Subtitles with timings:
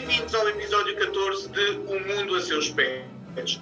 [0.00, 3.04] Bem-vindos ao episódio 14 de O Mundo a Seus Pés,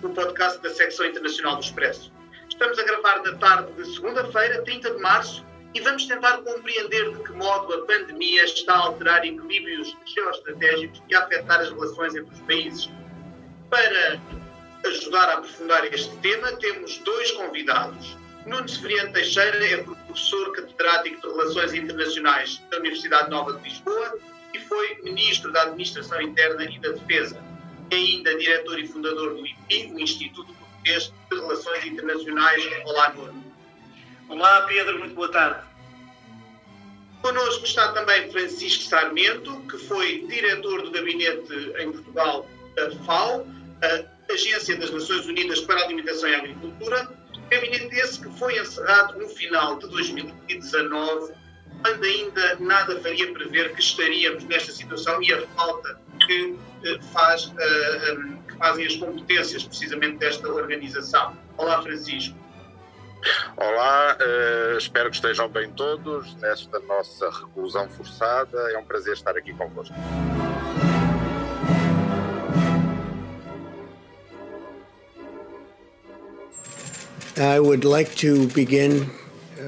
[0.00, 2.12] o podcast da secção internacional do Expresso.
[2.48, 5.44] Estamos a gravar na tarde de segunda-feira, 30 de março,
[5.74, 11.14] e vamos tentar compreender de que modo a pandemia está a alterar equilíbrios geoestratégicos e
[11.16, 12.88] a afetar as relações entre os países.
[13.68, 14.20] Para
[14.86, 18.16] ajudar a aprofundar este tema, temos dois convidados.
[18.46, 24.16] Nuno Severiano Teixeira é professor catedrático de Relações Internacionais da Universidade Nova de Lisboa
[24.54, 27.42] e foi Ministro da Administração Interna e da Defesa.
[27.90, 32.64] É ainda diretor e fundador do IPI, o Instituto Português de Relações Internacionais.
[32.84, 33.44] Olá, Nuno.
[34.28, 35.66] Olá, Pedro, muito boa tarde.
[37.22, 43.46] Connosco está também Francisco Sarmento, que foi diretor do gabinete em Portugal da FAO,
[43.82, 47.10] a Agência das Nações Unidas para a Alimentação e a Agricultura,
[47.50, 51.32] gabinete esse que foi encerrado no final de 2019,
[51.82, 57.52] quando ainda nada faria prever que estaríamos nesta situação e a falta que, eh, faz,
[57.58, 58.16] eh,
[58.48, 61.36] que fazem as competências precisamente desta organização.
[61.56, 62.36] Olá, Francisco.
[63.56, 68.56] Olá, uh, espero que estejam bem todos nesta nossa reclusão forçada.
[68.72, 69.94] É um prazer estar aqui convosco.
[77.36, 79.10] I would like to begin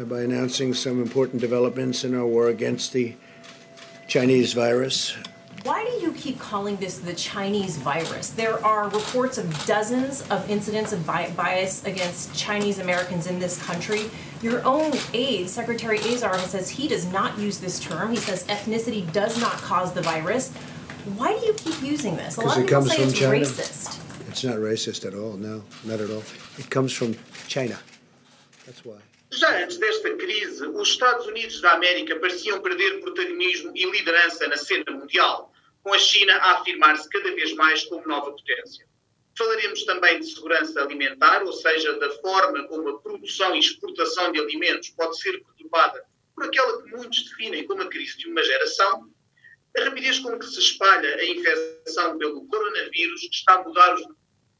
[0.00, 3.14] Uh, by announcing some important developments in our war against the
[4.06, 5.14] Chinese virus.
[5.62, 8.30] Why do you keep calling this the Chinese virus?
[8.30, 14.10] There are reports of dozens of incidents of bias against Chinese Americans in this country.
[14.40, 18.10] Your own aide, Secretary Azar, says he does not use this term.
[18.10, 20.50] He says ethnicity does not cause the virus.
[21.16, 22.38] Why do you keep using this?
[22.38, 23.44] A lot of people say it's China.
[23.44, 24.00] racist.
[24.28, 25.36] It's not racist at all.
[25.36, 26.22] No, not at all.
[26.56, 27.16] It comes from
[27.48, 27.78] China.
[28.64, 28.96] That's why.
[29.32, 34.56] Já antes desta crise, os Estados Unidos da América pareciam perder protagonismo e liderança na
[34.56, 35.52] cena mundial,
[35.84, 38.88] com a China a afirmar-se cada vez mais como nova potência.
[39.38, 44.40] Falaremos também de segurança alimentar, ou seja, da forma como a produção e exportação de
[44.40, 49.08] alimentos pode ser perturbada por aquela que muitos definem como a crise de uma geração.
[49.78, 54.02] A rapidez com que se espalha a infecção pelo coronavírus está a mudar os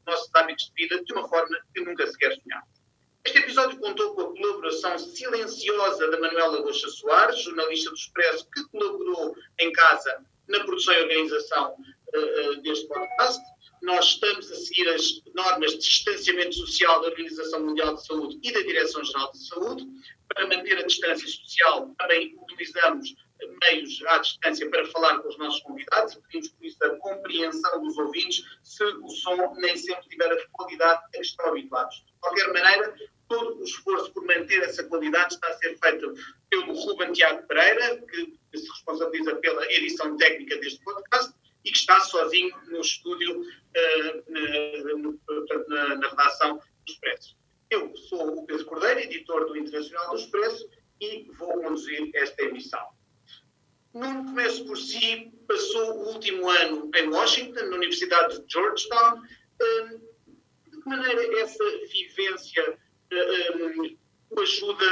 [0.07, 2.80] nossos hábitos de vida de uma forma que nunca sequer sonhámos.
[3.23, 8.63] Este episódio contou com a colaboração silenciosa da Manuela Rocha Soares, jornalista do Expresso, que
[8.69, 13.39] colaborou em casa na produção e organização uh, deste podcast.
[13.83, 18.51] Nós estamos a seguir as normas de distanciamento social da Organização Mundial de Saúde e
[18.51, 19.87] da Direção-Geral de Saúde.
[20.27, 23.13] Para manter a distância social, também utilizamos
[23.47, 27.81] meios à distância para falar com os nossos convidados e pedimos por isso a compreensão
[27.81, 31.95] dos ouvintes se o som nem sempre tiver a qualidade a que estão habituados.
[31.95, 32.95] De qualquer maneira,
[33.27, 36.13] todo o esforço por manter essa qualidade está a ser feito
[36.49, 41.99] pelo Ruben Tiago Pereira, que se responsabiliza pela edição técnica deste podcast e que está
[42.01, 43.45] sozinho no estúdio,
[44.27, 47.37] na, na, na redação do Expresso.
[47.69, 50.69] Eu sou o Pedro Cordeiro, editor do Internacional do Expresso,
[50.99, 52.85] e vou conduzir esta emissão.
[53.93, 59.21] Num começo por si, passou o último ano em Washington, na Universidade de Georgetown.
[60.67, 62.77] De que maneira essa vivência
[64.29, 64.85] o ajuda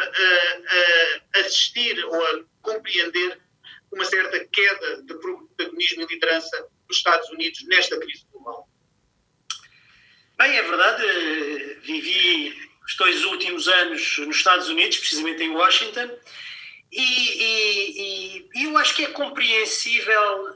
[1.34, 3.40] a, assistir ou a compreender
[3.92, 8.68] uma certa queda de protagonismo e liderança dos Estados Unidos nesta crise global?
[10.38, 11.04] Bem, é verdade.
[11.84, 16.10] Vivi os dois últimos anos nos Estados Unidos, precisamente em Washington,
[16.92, 20.48] e, e, e, eu acho que é compreensível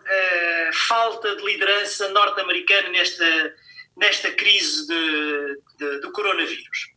[0.69, 3.55] a falta de liderança norte-americana nesta,
[3.95, 6.93] nesta crise de, de, do coronavírus.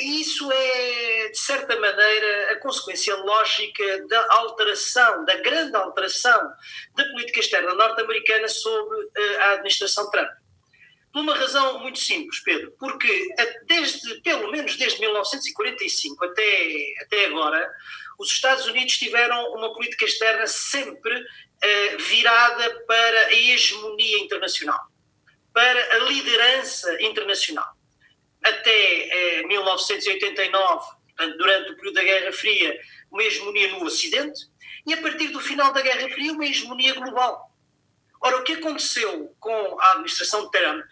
[0.00, 6.52] Isso é, de certa maneira, a consequência lógica da alteração, da grande alteração
[6.96, 10.28] da política externa norte-americana sob eh, a administração Trump.
[11.12, 13.28] Por uma razão muito simples, Pedro, porque
[13.66, 17.70] desde, pelo menos desde 1945 até, até agora,
[18.18, 24.80] os Estados Unidos tiveram uma política externa sempre uh, virada para a hegemonia internacional,
[25.54, 27.68] para a liderança internacional.
[28.42, 32.80] Até uh, 1989, portanto, durante o período da Guerra Fria,
[33.10, 34.48] uma hegemonia no Ocidente,
[34.84, 37.52] e a partir do final da Guerra Fria, uma hegemonia global.
[38.20, 40.84] Ora, o que aconteceu com a administração Trump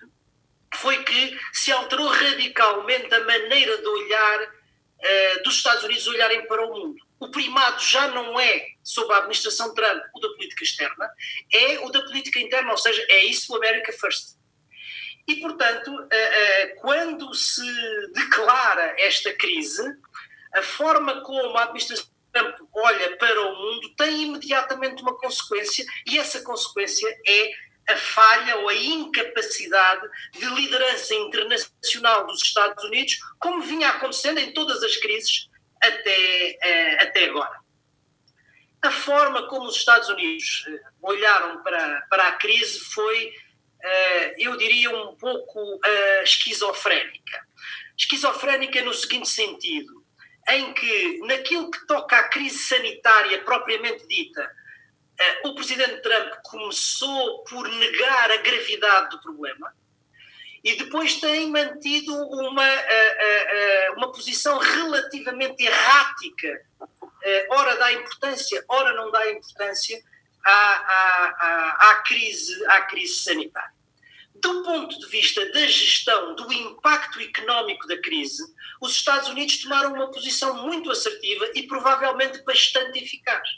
[0.74, 6.64] foi que se alterou radicalmente a maneira de olhar uh, dos Estados Unidos olharem para
[6.64, 11.08] o mundo o primado já não é, sob a administração Trump, o da política externa,
[11.52, 14.36] é o da política interna, ou seja, é isso o America First.
[15.26, 16.16] E, portanto, eh,
[16.62, 17.62] eh, quando se
[18.12, 19.82] declara esta crise,
[20.54, 26.18] a forma como a administração Trump olha para o mundo tem imediatamente uma consequência, e
[26.18, 27.50] essa consequência é
[27.88, 34.52] a falha ou a incapacidade de liderança internacional dos Estados Unidos, como vinha acontecendo em
[34.52, 35.48] todas as crises
[35.88, 37.58] até, eh, até agora.
[38.82, 43.32] A forma como os Estados Unidos eh, olharam para, para a crise foi,
[43.82, 45.80] eh, eu diria, um pouco
[46.22, 47.46] esquizofrénica.
[47.96, 50.04] Esquizofrénica no seguinte sentido,
[50.48, 54.48] em que, naquilo que toca à crise sanitária propriamente dita,
[55.44, 59.74] o presidente Trump começou por negar a gravidade do problema
[60.66, 62.68] e depois tem mantido uma,
[63.96, 66.66] uma posição relativamente errática.
[67.50, 70.02] Ora dá importância, ora não dá importância
[70.44, 73.74] à, à, à, à crise, à crise sanitária.
[74.34, 78.42] Do ponto de vista da gestão do impacto económico da crise,
[78.80, 83.48] os Estados Unidos tomaram uma posição muito assertiva e provavelmente bastante eficaz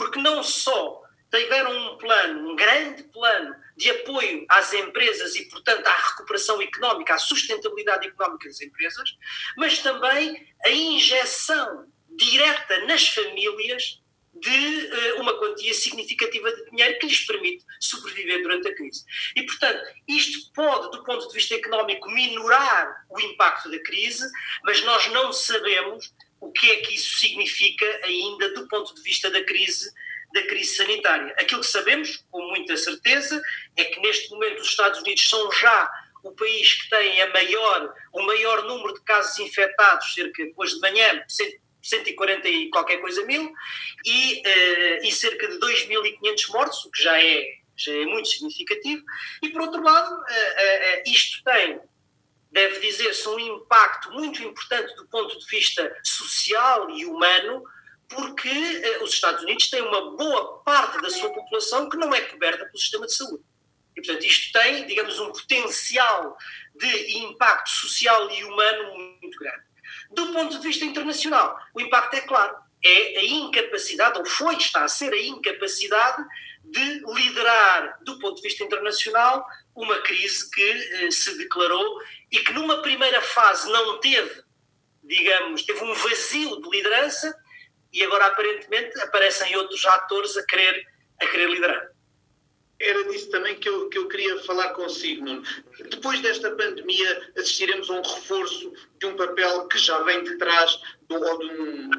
[0.00, 5.86] porque não só tiveram um plano, um grande plano de apoio às empresas e, portanto,
[5.86, 9.16] à recuperação económica, à sustentabilidade económica das empresas,
[9.56, 13.98] mas também a injeção direta nas famílias
[14.34, 19.02] de uh, uma quantia significativa de dinheiro que lhes permite sobreviver durante a crise.
[19.34, 24.30] E, portanto, isto pode, do ponto de vista económico, minorar o impacto da crise,
[24.62, 29.30] mas nós não sabemos o que é que isso significa ainda do ponto de vista
[29.30, 29.90] da crise
[30.32, 31.34] da crise sanitária.
[31.38, 33.40] Aquilo que sabemos, com muita certeza,
[33.76, 35.90] é que neste momento os Estados Unidos são já
[36.22, 40.80] o país que tem a maior, o maior número de casos infectados, cerca, depois de
[40.80, 41.24] manhã,
[41.82, 43.52] 140 e qualquer coisa mil,
[44.04, 47.44] e, uh, e cerca de 2.500 mortos, o que já é,
[47.76, 49.02] já é muito significativo.
[49.42, 51.80] E, por outro lado, uh, uh, isto tem
[52.50, 57.62] deve dizer-se, um impacto muito importante do ponto de vista social e humano,
[58.10, 62.20] porque eh, os Estados Unidos têm uma boa parte da sua população que não é
[62.22, 63.44] coberta pelo sistema de saúde.
[63.96, 66.36] E, portanto, isto tem, digamos, um potencial
[66.74, 69.62] de impacto social e humano muito grande.
[70.10, 74.84] Do ponto de vista internacional, o impacto é claro, é a incapacidade, ou foi, está
[74.84, 76.24] a ser a incapacidade
[76.64, 82.52] de liderar, do ponto de vista internacional, uma crise que eh, se declarou e que
[82.52, 84.42] numa primeira fase não teve,
[85.04, 87.36] digamos, teve um vazio de liderança
[87.92, 90.86] e agora aparentemente aparecem outros atores a querer,
[91.20, 91.90] a querer liderar.
[92.80, 95.42] Era disso também que eu, que eu queria falar consigo, Nuno.
[95.90, 100.80] Depois desta pandemia, assistiremos a um reforço de um papel que já vem de trás
[101.06, 101.90] de, um,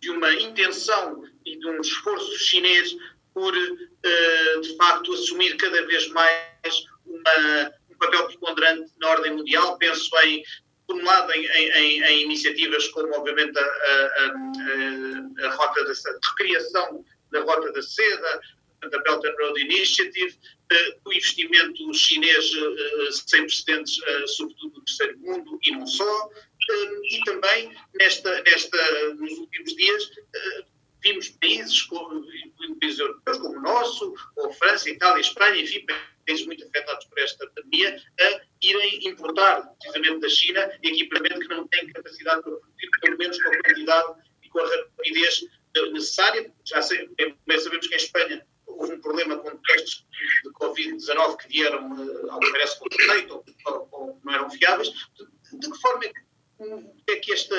[0.00, 2.94] de uma intenção e de um esforço chinês
[3.32, 9.78] por, uh, de facto, assumir cada vez mais uma, um papel preponderante na ordem mundial.
[9.78, 10.42] Penso em,
[10.88, 15.92] por um lado, em, em, em iniciativas como, obviamente, a, a, a, a rota da
[16.30, 18.40] recriação da Rota da Seda,
[18.80, 20.34] da Belt and Road Initiative,
[20.72, 26.30] uh, o investimento chinês uh, sem precedentes, uh, sobretudo no terceiro mundo e não só,
[27.10, 30.10] e também nesta, nesta, nos últimos dias
[31.02, 32.24] vimos países, como,
[32.80, 35.84] países europeus como o nosso, ou França, Itália, Espanha, enfim,
[36.26, 41.66] países muito afetados por esta pandemia, a irem importar, precisamente da China, equipamento que não
[41.68, 45.44] tem capacidade para produzir, pelo menos com a quantidade e com a rapidez
[45.92, 46.52] necessária.
[46.64, 50.06] Já sabemos que em Espanha houve um problema com testes
[50.44, 54.88] de Covid-19 que vieram, eh, ao que parece, com defeito ou, não eram fiáveis.
[55.52, 56.27] De que forma é que
[57.06, 57.54] é que este,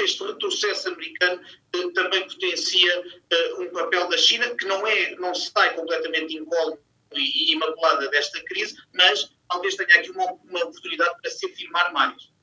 [0.00, 1.42] este retrocesso americano
[1.74, 6.36] eh, também potencia uh, um papel da China que não é, não se sai completamente
[6.36, 6.78] incólume
[7.12, 12.34] e, imaculada desta crise, mas talvez tenha aqui uma, uma oportunidade para se afirmar mais.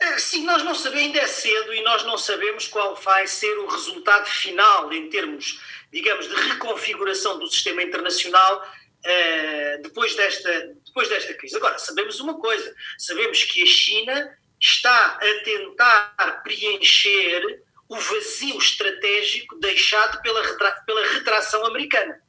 [0.00, 3.56] Eh, sim, nós não sabemos, ainda é cedo e nós não sabemos qual vai ser
[3.58, 5.60] o resultado final em termos,
[5.92, 11.56] digamos, de reconfiguração do sistema internacional uh, depois, desta, depois desta crise.
[11.56, 19.58] Agora, sabemos uma coisa: sabemos que a China está a tentar preencher o vazio estratégico
[19.58, 20.42] deixado pela,
[20.86, 22.22] pela retração americana,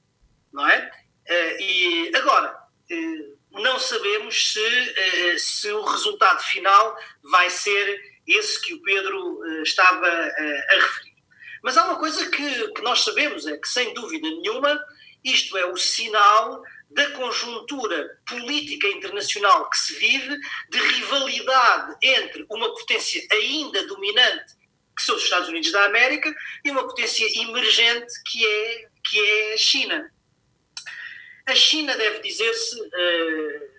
[0.52, 0.92] não é?
[1.30, 2.58] Uh, e agora,
[2.92, 9.42] uh, não sabemos se, uh, se o resultado final vai ser esse que o Pedro
[9.64, 11.14] estava a referir.
[11.62, 14.82] Mas há uma coisa que, que nós sabemos, é que sem dúvida nenhuma,
[15.24, 20.38] isto é o sinal da conjuntura política internacional que se vive,
[20.70, 24.54] de rivalidade entre uma potência ainda dominante,
[24.96, 26.34] que são os Estados Unidos da América,
[26.64, 30.14] e uma potência emergente, que é, que é a China.
[31.46, 33.70] A China, deve dizer-se, eh,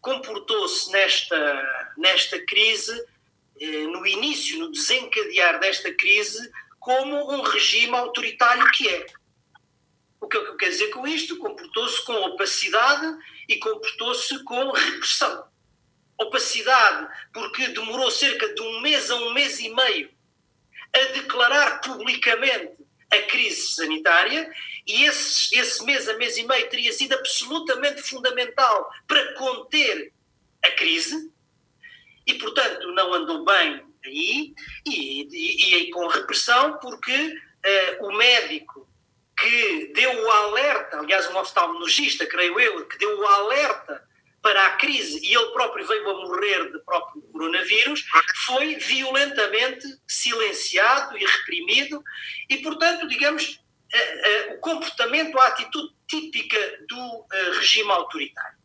[0.00, 2.92] comportou-se nesta, nesta crise,
[3.60, 9.06] eh, no início, no desencadear desta crise, como um regime autoritário que é
[10.22, 11.36] O que eu quero dizer com isto?
[11.36, 15.44] Comportou-se com opacidade e comportou-se com repressão.
[16.16, 20.08] Opacidade, porque demorou cerca de um mês a um mês e meio
[20.94, 22.72] a declarar publicamente
[23.10, 24.48] a crise sanitária
[24.86, 30.12] e esse, esse mês a mês e meio teria sido absolutamente fundamental para conter
[30.64, 31.32] a crise
[32.24, 34.54] e, portanto, não andou bem aí
[34.86, 38.91] e, e, e com repressão porque uh, o médico
[39.42, 44.02] que deu o alerta, aliás, um oftalmologista, creio eu, que deu o alerta
[44.40, 48.04] para a crise e ele próprio veio a morrer de próprio coronavírus,
[48.46, 52.02] foi violentamente silenciado e reprimido
[52.48, 53.60] e, portanto, digamos,
[54.54, 57.26] o comportamento, a atitude típica do
[57.58, 58.58] regime autoritário.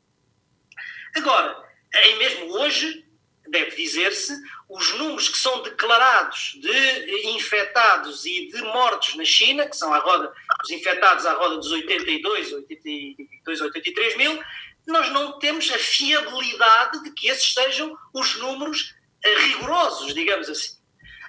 [1.15, 1.63] Agora,
[2.05, 3.05] em mesmo hoje,
[3.48, 4.34] deve dizer-se,
[4.70, 10.00] os números que são declarados de infectados e de mortos na China, que são à
[10.00, 10.34] roda,
[10.64, 14.44] os infectados à roda dos 82, 82, 83 mil,
[14.86, 18.96] nós não temos a fiabilidade de que esses sejam os números
[19.26, 20.78] uh, rigorosos, digamos assim.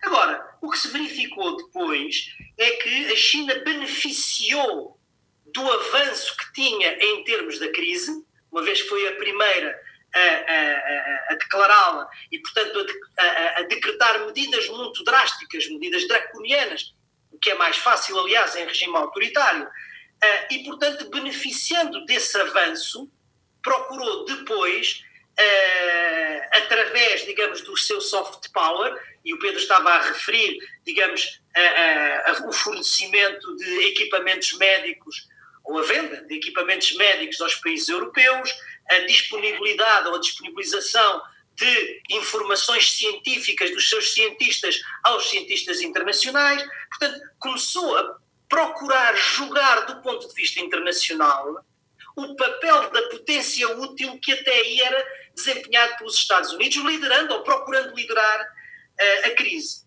[0.02, 4.98] Agora, o que se verificou depois é que a China beneficiou
[5.46, 10.20] do avanço que tinha em termos da crise, uma vez que foi a primeira a,
[10.20, 12.08] a, a, declará-la.
[12.30, 12.86] E, portanto,
[13.18, 16.94] a, a, decretar medidas muito drásticas, medidas draconianas,
[17.30, 23.10] o que é mais fácil, aliás, em regime autoritário, uh, e, portanto, beneficiando desse avanço,
[23.62, 25.04] procurou depois,
[25.38, 31.40] uh, através, digamos, do seu soft power, e o Pedro estava a referir, digamos,
[32.46, 35.28] o fornecimento de equipamentos médicos
[35.68, 38.50] ou a venda de equipamentos médicos aos países europeus,
[38.90, 41.22] a disponibilidade ou a disponibilização
[41.54, 46.64] de informações científicas dos seus cientistas aos cientistas internacionais.
[46.88, 48.16] Portanto, começou a
[48.48, 51.62] procurar jogar do ponto de vista internacional
[52.16, 57.42] o papel da potência útil que até aí era desempenhado pelos Estados Unidos, liderando ou
[57.42, 59.86] procurando liderar uh, a crise.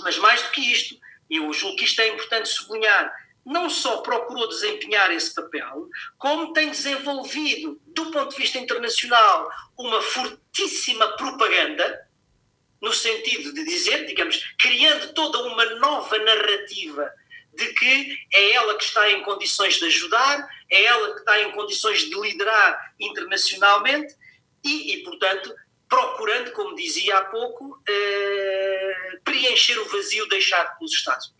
[0.00, 0.94] Mas mais do que isto,
[1.30, 3.12] eu julgo que isto é importante sublinhar,
[3.46, 5.88] não só procurou desempenhar esse papel,
[6.18, 9.48] como tem desenvolvido, do ponto de vista internacional,
[9.78, 12.08] uma fortíssima propaganda,
[12.82, 17.08] no sentido de dizer, digamos, criando toda uma nova narrativa
[17.54, 21.52] de que é ela que está em condições de ajudar, é ela que está em
[21.52, 24.14] condições de liderar internacionalmente
[24.62, 25.54] e, e portanto,
[25.88, 31.35] procurando, como dizia há pouco, eh, preencher o vazio deixado pelos Estados Unidos.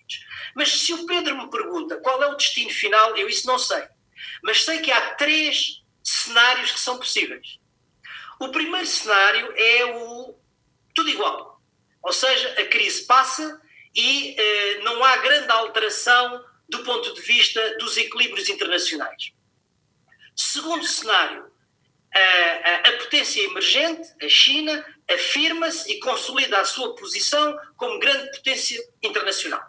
[0.57, 3.85] Mas se o Pedro me pergunta qual é o destino final, eu isso não sei.
[4.43, 7.59] Mas sei que há três cenários que são possíveis.
[8.41, 10.35] O primeiro cenário é o
[10.95, 11.61] tudo igual.
[12.03, 13.61] Ou seja, a crise passa
[13.95, 19.33] e eh, não há grande alteração do ponto de vista dos equilíbrios internacionais.
[20.35, 21.51] Segundo cenário,
[22.15, 28.31] a, a, a potência emergente, a China, afirma-se e consolida a sua posição como grande
[28.31, 29.63] potência internacional,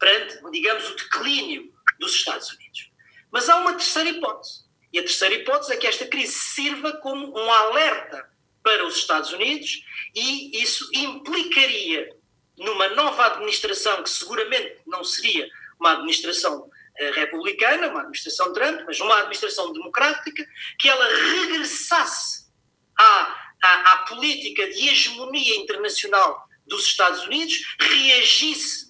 [0.00, 2.90] perante, digamos, o declínio dos Estados Unidos.
[3.30, 4.64] Mas há uma terceira hipótese.
[4.92, 8.28] E a terceira hipótese é que esta crise sirva como um alerta
[8.62, 12.14] para os Estados Unidos e isso implicaria
[12.58, 19.00] numa nova administração que seguramente não seria uma administração eh, republicana, uma administração Trump, mas
[19.00, 20.46] uma administração democrática,
[20.78, 22.50] que ela regressasse
[22.98, 28.89] à, à, à política de hegemonia internacional dos Estados Unidos, reagisse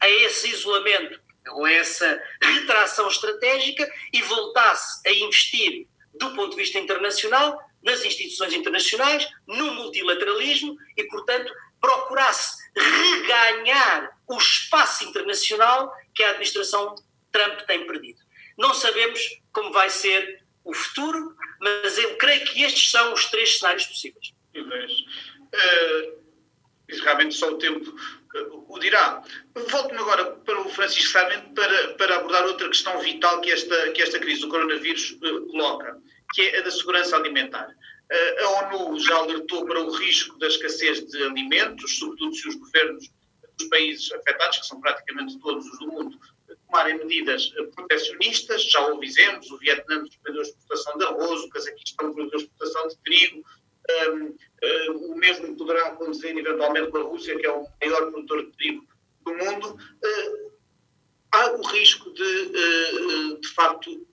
[0.00, 6.56] a esse isolamento ou a essa retração estratégica e voltasse a investir do ponto de
[6.56, 16.22] vista internacional nas instituições internacionais, no multilateralismo e, portanto, procurasse reganhar o espaço internacional que
[16.22, 16.94] a administração
[17.30, 18.20] Trump tem perdido.
[18.56, 23.58] Não sabemos como vai ser o futuro, mas eu creio que estes são os três
[23.58, 24.34] cenários possíveis.
[24.54, 26.18] Uh,
[26.88, 27.94] isso realmente só o tempo
[28.68, 29.22] o dirá.
[29.54, 34.02] Volto-me agora para o Francisco Sarmento para, para abordar outra questão vital que esta, que
[34.02, 35.98] esta crise do coronavírus uh, coloca,
[36.34, 37.68] que é a da segurança alimentar.
[37.68, 42.54] Uh, a ONU já alertou para o risco da escassez de alimentos, sobretudo se os
[42.56, 43.10] governos
[43.58, 46.18] dos países afetados, que são praticamente todos os do mundo,
[46.66, 52.12] tomarem medidas protecionistas, já houve exemplos, o Vietnã suspendeu a exportação de arroz, o Cazaquistão
[52.12, 53.44] proibiu a exportação de trigo,
[54.10, 58.46] um, um, o mesmo poderá acontecer eventualmente com a Rússia, que é o maior produtor
[58.46, 58.86] de trigo
[59.24, 59.74] do mundo.
[59.74, 60.52] Uh,
[61.32, 64.06] há o risco de, uh, de facto,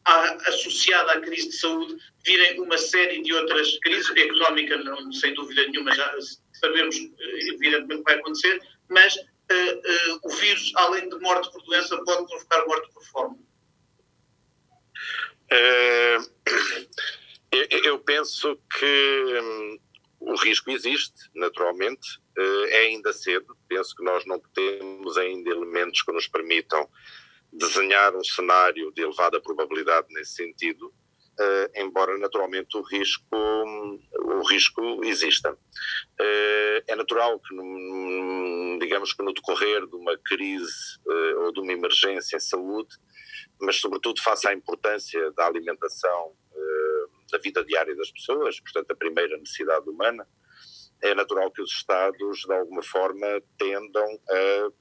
[0.47, 5.67] associada à crise de saúde, virem uma série de outras crises, económica, não, sem dúvida
[5.67, 6.15] nenhuma, já
[6.53, 11.97] sabemos, evidentemente, que vai acontecer, mas uh, uh, o vírus, além de morte por doença,
[12.03, 13.45] pode provocar morte por fome.
[15.51, 16.17] É,
[17.83, 19.79] eu penso que hum,
[20.19, 22.19] o risco existe, naturalmente,
[22.69, 23.55] é ainda cedo.
[23.67, 26.89] Penso que nós não temos ainda elementos que nos permitam
[27.51, 35.03] desenhar um cenário de elevada probabilidade nesse sentido, uh, embora naturalmente o risco, o risco
[35.05, 35.53] exista.
[35.53, 37.55] Uh, é natural que,
[38.79, 40.99] digamos que no decorrer de uma crise
[41.37, 42.95] ou de uma emergência em saúde,
[43.59, 46.35] mas sobretudo face à importância da alimentação
[47.35, 50.27] da vida diária das pessoas, portanto a primeira necessidade humana,
[51.01, 53.27] é natural que os Estados, de alguma forma,
[53.57, 54.71] tendam a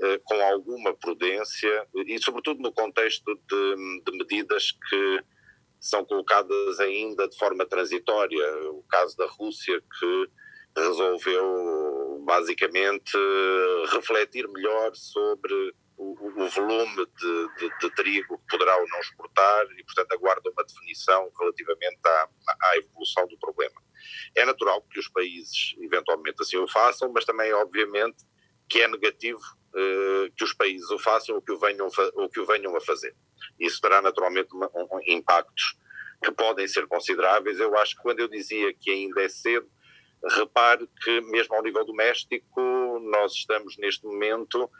[0.00, 5.20] eh, com alguma prudência e, sobretudo, no contexto de, de, medidas que
[5.80, 8.70] são colocadas ainda de forma transitória.
[8.70, 10.30] O caso da Rússia, que
[10.76, 13.18] resolveu basicamente
[13.90, 19.84] refletir melhor sobre o, volume de, de, de, trigo que poderá ou não exportar e,
[19.84, 22.28] portanto, aguarda uma definição relativamente à,
[22.62, 23.82] à evolução do problema.
[24.36, 28.24] É natural que os países eventualmente assim o façam, mas também, obviamente,
[28.68, 32.40] que é negativo uh, que os países o façam ou que o venham, ou que
[32.40, 33.14] o venham a fazer.
[33.58, 35.76] Isso terá naturalmente uma, um, impactos
[36.22, 37.58] que podem ser consideráveis.
[37.58, 39.68] Eu acho que quando eu dizia que ainda é cedo,
[40.24, 42.60] repare que mesmo ao nível doméstico
[43.00, 44.70] nós estamos neste momento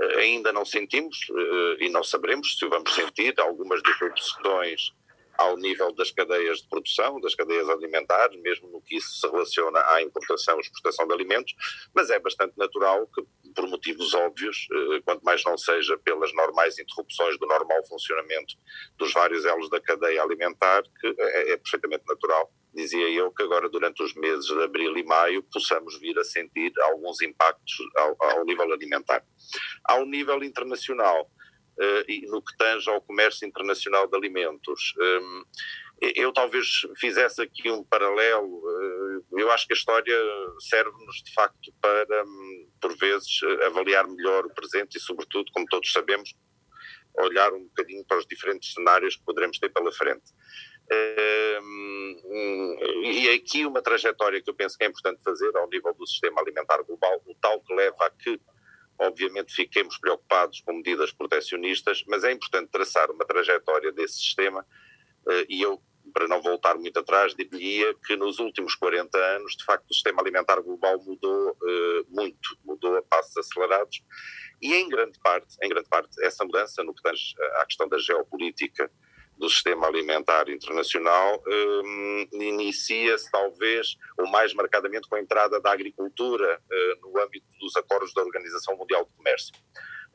[0.00, 4.92] eh, ainda não sentimos uh, e não saberemos se vamos sentir algumas disrupções
[5.38, 9.80] ao nível das cadeias de produção, das cadeias alimentares, mesmo no que isso se relaciona
[9.92, 11.54] à importação e exportação de alimentos,
[11.94, 13.22] mas é bastante natural que,
[13.56, 18.54] por motivos óbvios, eh, quanto mais não seja pelas normais interrupções do normal funcionamento
[18.98, 23.70] dos vários elos da cadeia alimentar, que é, é perfeitamente natural dizia eu que agora
[23.70, 28.44] durante os meses de abril e maio possamos vir a sentir alguns impactos ao, ao
[28.44, 29.24] nível alimentar.
[29.82, 31.30] Ao nível internacional,
[31.78, 34.94] uh, e no que tange ao comércio internacional de alimentos.
[34.98, 35.44] Um,
[36.00, 36.66] eu talvez
[36.98, 38.46] fizesse aqui um paralelo.
[38.46, 40.16] Uh, eu acho que a história
[40.60, 45.90] serve-nos de facto para, um, por vezes, avaliar melhor o presente e, sobretudo, como todos
[45.90, 46.34] sabemos,
[47.18, 50.32] olhar um bocadinho para os diferentes cenários que poderemos ter pela frente.
[51.62, 56.06] Um, e aqui uma trajetória que eu penso que é importante fazer ao nível do
[56.06, 58.40] sistema alimentar global, o tal que leva a que
[58.98, 64.85] obviamente fiquemos preocupados com medidas protecionistas, mas é importante traçar uma trajetória desse sistema eh,
[65.48, 65.80] e eu,
[66.12, 70.22] para não voltar muito atrás, diria que nos últimos 40 anos, de facto, o sistema
[70.22, 74.02] alimentar global mudou eh, muito, mudou a passos acelerados
[74.60, 77.98] e em grande parte, em grande parte, essa mudança no que tange à questão da
[77.98, 78.90] geopolítica
[79.36, 86.58] do sistema alimentar internacional um, inicia-se talvez, ou mais marcadamente, com a entrada da agricultura
[86.58, 89.52] uh, no âmbito dos acordos da Organização Mundial do Comércio.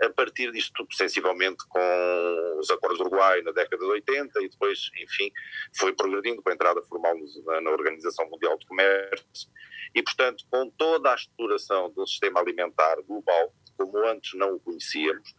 [0.01, 4.89] A partir disto, sensivelmente com os acordos do Uruguai na década de 80 e depois,
[4.99, 5.31] enfim,
[5.77, 7.13] foi progredindo com a entrada formal
[7.61, 9.49] na Organização Mundial do Comércio
[9.93, 15.35] e, portanto, com toda a estruturação do sistema alimentar global, como antes não o conhecíamos,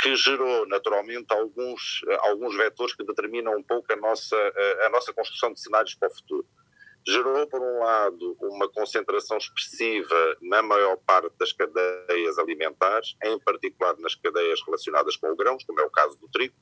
[0.00, 4.36] que gerou naturalmente alguns, alguns vetores que determinam um pouco a nossa,
[4.86, 6.46] a nossa construção de cenários para o futuro.
[7.06, 13.96] Gerou, por um lado, uma concentração expressiva na maior parte das cadeias alimentares, em particular
[13.98, 16.54] nas cadeias relacionadas com o grãos, como é o caso do trigo,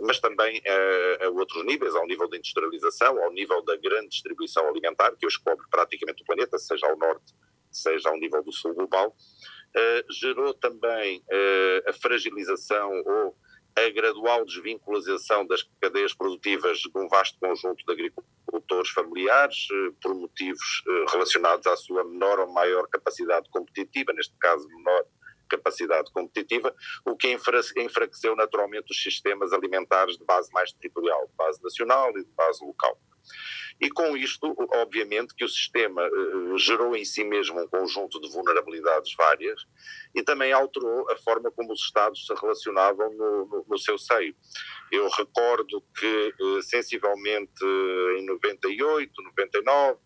[0.00, 4.66] mas também a, a, outros níveis, ao nível da industrialização, ao nível da grande distribuição
[4.68, 7.34] alimentar, que hoje cobre praticamente o planeta, seja ao norte,
[7.70, 13.36] seja ao nível do sul global, uh, gerou também uh, a fragilização ou
[13.76, 20.14] a gradual desvinculação das cadeias produtivas de um vasto conjunto de agricultores familiares, uh, por
[20.14, 25.04] motivos relacionados à sua menor ou maior capacidade competitiva, neste caso menor
[25.48, 27.28] capacidade competitiva, o que
[27.76, 32.64] enfraqueceu naturalmente os sistemas alimentares de base mais territorial, de base nacional e de base
[32.64, 32.98] local.
[33.80, 38.30] E com isto, obviamente, que o sistema uh, gerou em si mesmo um conjunto de
[38.30, 39.62] vulnerabilidades várias
[40.14, 44.34] e também alterou a forma como os Estados se relacionavam no, no, no seu seio.
[44.90, 49.98] Eu recordo que, uh, sensivelmente uh, em 98, 99,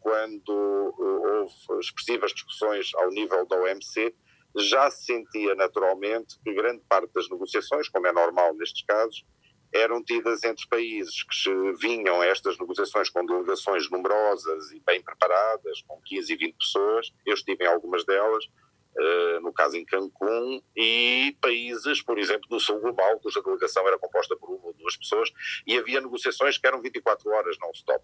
[0.00, 4.14] quando houve expressivas discussões ao nível da OMC,
[4.56, 9.24] já se sentia naturalmente que grande parte das negociações, como é normal nestes casos,
[9.72, 15.82] eram tidas entre países que vinham a estas negociações com delegações numerosas e bem preparadas,
[15.86, 20.62] com 15 e 20 pessoas, eu estive em algumas delas, uh, no caso em Cancún,
[20.76, 24.96] e países, por exemplo, do sul global, cuja delegação era composta por uma ou duas
[24.96, 25.30] pessoas,
[25.66, 28.02] e havia negociações que eram 24 horas não-stop.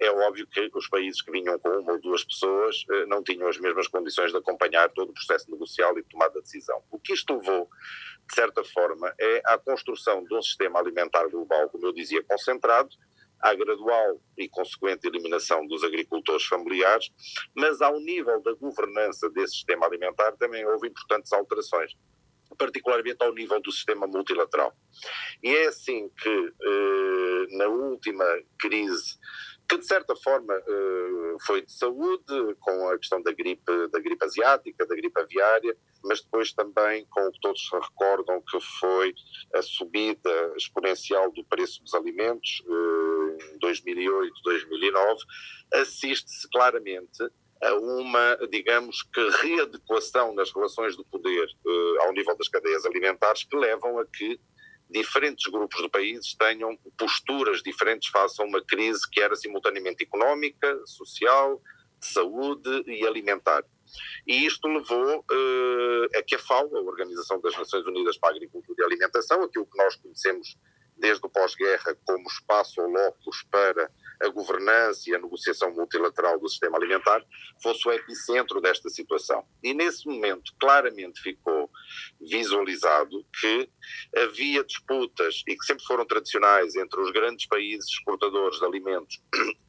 [0.00, 3.48] É óbvio que os países que vinham com uma ou duas pessoas eh, não tinham
[3.48, 6.82] as mesmas condições de acompanhar todo o processo negocial e de tomada de decisão.
[6.90, 7.68] O que isto levou,
[8.28, 12.90] de certa forma, é à construção de um sistema alimentar global, como eu dizia, concentrado,
[13.40, 17.10] à gradual e consequente eliminação dos agricultores familiares,
[17.54, 21.92] mas ao nível da governança desse sistema alimentar também houve importantes alterações
[22.56, 24.72] particularmente ao nível do sistema multilateral.
[25.42, 28.24] E é assim que, eh, na última
[28.58, 29.18] crise
[29.68, 34.24] que de certa forma eh, foi de saúde, com a questão da gripe, da gripe
[34.24, 39.14] asiática, da gripe aviária, mas depois também com o que todos se recordam que foi
[39.54, 45.20] a subida exponencial do preço dos alimentos eh, em 2008, 2009,
[45.72, 47.24] assiste-se claramente
[47.62, 53.44] a uma, digamos que, readequação nas relações do poder eh, ao nível das cadeias alimentares
[53.44, 54.38] que levam a que
[54.94, 60.80] diferentes grupos de países tenham posturas diferentes face a uma crise que era simultaneamente económica,
[60.86, 61.60] social,
[61.98, 63.64] de saúde e alimentar.
[64.24, 68.36] E isto levou uh, a que a FAO, a Organização das Nações Unidas para a
[68.36, 70.56] Agricultura e Alimentação, aquilo que nós conhecemos
[70.96, 73.90] desde o pós-guerra como espaço ou locus para
[74.24, 77.24] a governança e a negociação multilateral do sistema alimentar,
[77.62, 79.44] fosse o epicentro desta situação.
[79.62, 81.70] E nesse momento claramente ficou
[82.20, 83.68] visualizado que
[84.16, 89.22] havia disputas, e que sempre foram tradicionais, entre os grandes países exportadores de alimentos,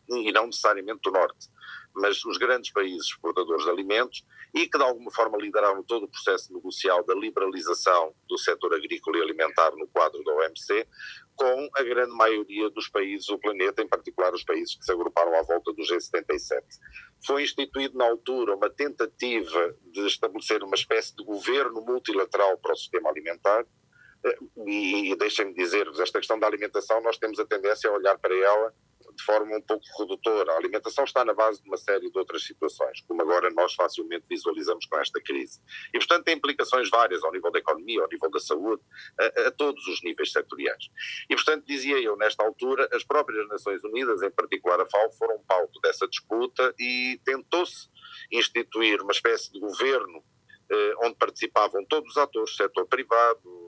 [0.10, 1.50] e não necessariamente do Norte,
[1.96, 6.08] mas os grandes países exportadores de alimentos e que de alguma forma lideraram todo o
[6.08, 10.88] processo negocial da liberalização do setor agrícola e alimentar no quadro da OMC,
[11.36, 15.36] com a grande maioria dos países do planeta, em particular os países que se agruparam
[15.36, 16.63] à volta do G77.
[17.26, 22.78] Foi instituído na altura uma tentativa de estabelecer uma espécie de governo multilateral para o
[22.78, 23.65] sistema alimentar,
[24.26, 28.17] eh, e, e deixem-me dizer-vos, esta questão da alimentação, nós temos a tendência a olhar
[28.17, 28.74] para ela
[29.15, 30.54] de forma um pouco redutora.
[30.54, 34.25] A alimentação está na base de uma série de outras situações, como agora nós facilmente
[34.30, 35.62] visualizamos com esta crise.
[35.93, 38.82] E, portanto, tem implicações várias ao nível da economia, ao nível da saúde,
[39.19, 40.89] a, a todos os níveis setoriais.
[41.30, 45.39] E, portanto, dizia eu, nesta altura, as próprias Nações Unidas, em particular a FAO, foram
[45.47, 47.89] palco dessa disputa e tentou-se
[48.32, 50.23] instituir uma espécie de governo
[50.69, 53.65] eh, onde participavam todos os atores, setor privado,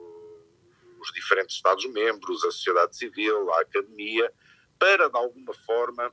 [1.00, 4.32] os diferentes Estados-membros, a sociedade civil, a academia,
[4.78, 6.12] para, de alguma forma,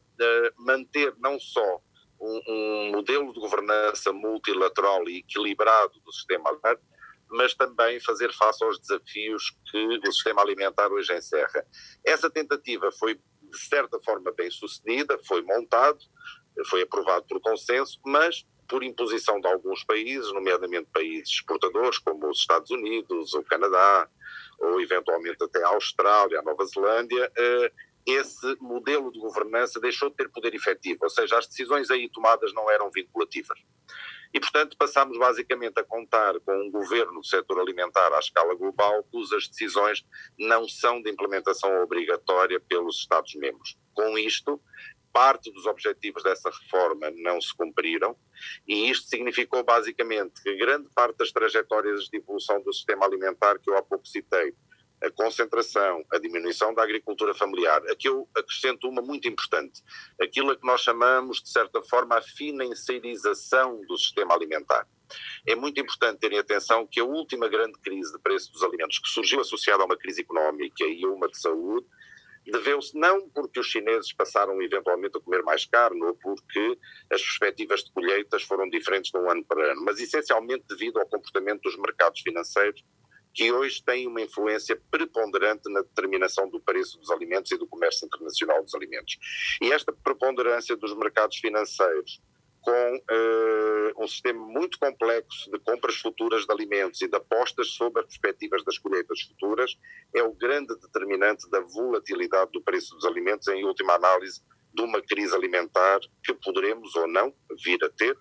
[0.58, 1.82] manter não só
[2.20, 6.80] um, um, modelo de governança multilateral e equilibrado do sistema alimentar,
[7.30, 11.66] mas também fazer face aos desafios que o sistema alimentar hoje encerra.
[12.06, 16.00] Essa tentativa foi, de certa forma, bem sucedida, foi montado,
[16.70, 22.40] foi aprovado por consenso, mas por imposição de alguns países, nomeadamente países exportadores, como os
[22.40, 24.10] Estados Unidos, o Canadá,
[24.60, 27.72] ou eventualmente até a Austrália, a Nova Zelândia, eh,
[28.06, 32.54] esse modelo de governança deixou de ter poder efetivo, ou seja, as decisões aí tomadas
[32.54, 33.60] não eram vinculativas.
[34.34, 39.04] E, portanto, passámos basicamente a contar com um governo do setor alimentar à escala global,
[39.12, 40.06] cujas decisões
[40.38, 43.78] não são de implementação obrigatória pelos Estados-membros.
[43.94, 44.62] Com isto,
[45.14, 48.18] parte dos objetivos dessa reforma não se cumpriram,
[48.68, 53.70] e isto significou basicamente que grande parte das trajetórias de evolução do sistema alimentar que
[53.70, 54.54] eu há pouco citei,
[55.06, 57.82] a concentração, a diminuição da agricultura familiar.
[57.90, 59.82] Aqui eu acrescento uma muito importante,
[60.20, 64.88] aquilo a que nós chamamos, de certa forma, a financiarização do sistema alimentar.
[65.46, 69.08] É muito importante terem atenção que a última grande crise de preço dos alimentos, que
[69.08, 71.86] surgiu associada a uma crise económica e uma de saúde,
[72.52, 76.78] deveu-se não porque os chineses passaram eventualmente a comer mais carne ou porque
[77.12, 81.08] as perspectivas de colheitas foram diferentes de um ano para ano, mas essencialmente devido ao
[81.08, 82.84] comportamento dos mercados financeiros
[83.36, 88.06] que hoje têm uma influência preponderante na determinação do preço dos alimentos e do comércio
[88.06, 89.18] internacional dos alimentos.
[89.62, 92.22] E esta preponderância dos mercados financeiros
[92.62, 98.02] com uh, um sistema muito complexo de compras futuras de alimentos e de apostas sobre
[98.02, 99.78] as perspectivas das colheitas futuras
[100.14, 104.42] é o grande determinante da volatilidade do preço dos alimentos, em última análise,
[104.76, 107.34] de uma crise alimentar que poderemos ou não
[107.64, 108.16] vir a ter,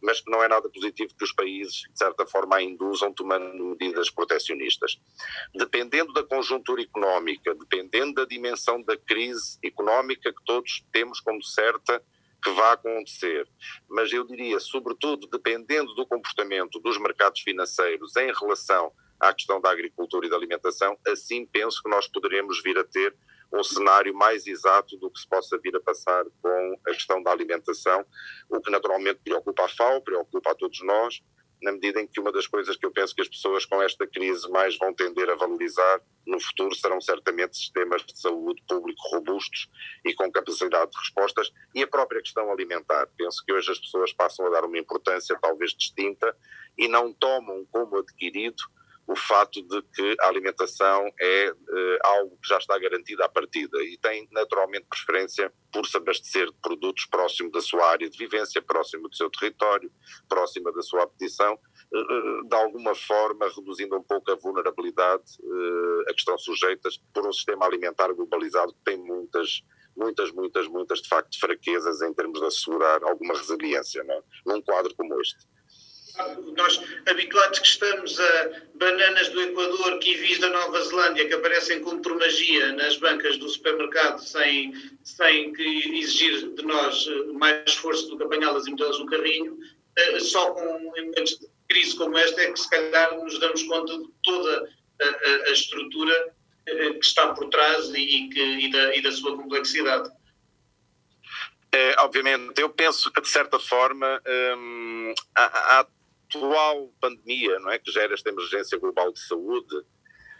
[0.00, 3.64] mas que não é nada positivo que os países, de certa forma, a induzam tomando
[3.64, 4.98] medidas proteccionistas.
[5.54, 12.02] Dependendo da conjuntura económica, dependendo da dimensão da crise económica que todos temos como certa
[12.42, 13.48] que vai acontecer,
[13.88, 19.70] mas eu diria, sobretudo, dependendo do comportamento dos mercados financeiros em relação à questão da
[19.70, 23.16] agricultura e da alimentação, assim penso que nós poderemos vir a ter
[23.52, 27.30] um cenário mais exato do que se possa vir a passar com a questão da
[27.30, 28.04] alimentação,
[28.48, 31.22] o que naturalmente preocupa a FAO, preocupa a todos nós,
[31.62, 34.06] na medida em que uma das coisas que eu penso que as pessoas com esta
[34.06, 39.68] crise mais vão tender a valorizar no futuro serão certamente sistemas de saúde público robustos
[40.04, 43.08] e com capacidade de respostas e a própria questão alimentar.
[43.16, 46.36] Penso que hoje as pessoas passam a dar uma importância talvez distinta
[46.76, 48.62] e não tomam como adquirido
[49.06, 53.82] o fato de que a alimentação é uh, algo que já está garantido à partida
[53.84, 58.60] e tem naturalmente preferência por se abastecer de produtos próximo da sua área de vivência,
[58.60, 59.90] próximo do seu território,
[60.28, 66.12] próxima da sua apetição, uh, de alguma forma reduzindo um pouco a vulnerabilidade uh, a
[66.12, 69.62] que estão sujeitas por um sistema alimentar globalizado que tem muitas
[69.96, 74.14] muitas, muitas, muitas, de facto, fraquezas em termos de assegurar alguma resiliência, não?
[74.14, 74.22] É?
[74.44, 75.46] num quadro como este
[76.56, 82.00] nós habituados que estamos a bananas do Equador, kiwis da Nova Zelândia, que aparecem como
[82.00, 84.72] por magia nas bancas do supermercado, sem,
[85.04, 89.58] sem que exigir de nós eh, mais esforço do que apanhá-las e metê-las no carrinho,
[89.96, 93.98] eh, só com momentos de crise como esta é que se calhar nos damos conta
[93.98, 94.68] de toda
[95.02, 96.34] a, a, estrutura
[96.66, 100.10] eh, que está por trás e, que, e, da, e da sua complexidade.
[101.72, 104.22] É, obviamente, eu penso que de certa forma
[104.56, 105.86] hum, há, há
[106.36, 109.84] atual pandemia, não é, que gera esta emergência global de saúde,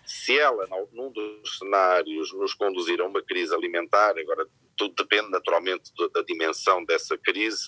[0.04, 5.90] se ela, num dos cenários, nos conduzir a uma crise alimentar, agora tudo depende naturalmente
[6.14, 7.66] da, dimensão dessa crise,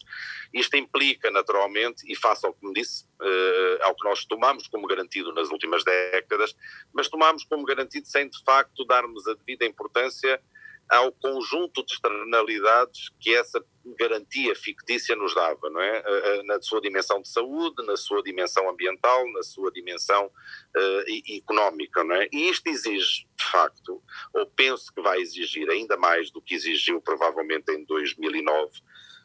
[0.52, 4.86] isto implica naturalmente, e face ao que me disse, uh, ao que nós tomamos como
[4.86, 6.54] garantido nas últimas décadas,
[6.92, 10.40] mas tomamos como garantido sem de facto darmos a devida importância
[10.88, 13.62] ao conjunto de externalidades que essa
[13.98, 16.42] garantia fictícia nos dava, não é?
[16.44, 22.14] Na sua dimensão de saúde, na sua dimensão ambiental, na sua dimensão uh, económica, não
[22.14, 22.28] é?
[22.32, 24.02] E isto exige, de facto,
[24.34, 28.70] ou penso que vai exigir ainda mais do que exigiu provavelmente em 2009,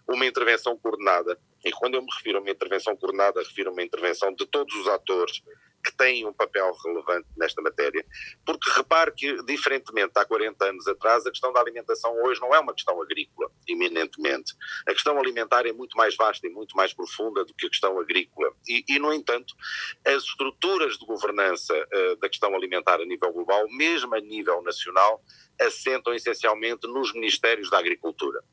[0.07, 1.39] uma intervenção coordenada.
[1.63, 4.75] E quando eu me refiro a uma intervenção coordenada, refiro a uma intervenção de todos
[4.75, 5.41] os atores
[5.83, 8.05] que têm um papel relevante nesta matéria,
[8.45, 12.59] porque repare que, diferentemente há 40 anos atrás, a questão da alimentação hoje não é
[12.59, 14.53] uma questão agrícola, eminentemente.
[14.87, 17.99] A questão alimentar é muito mais vasta e muito mais profunda do que a questão
[17.99, 18.51] agrícola.
[18.67, 19.53] E, e no entanto,
[20.05, 25.21] as estruturas de governança uh, da questão alimentar a nível global, mesmo a nível nacional,
[25.59, 28.43] assentam essencialmente nos Ministérios da Agricultura.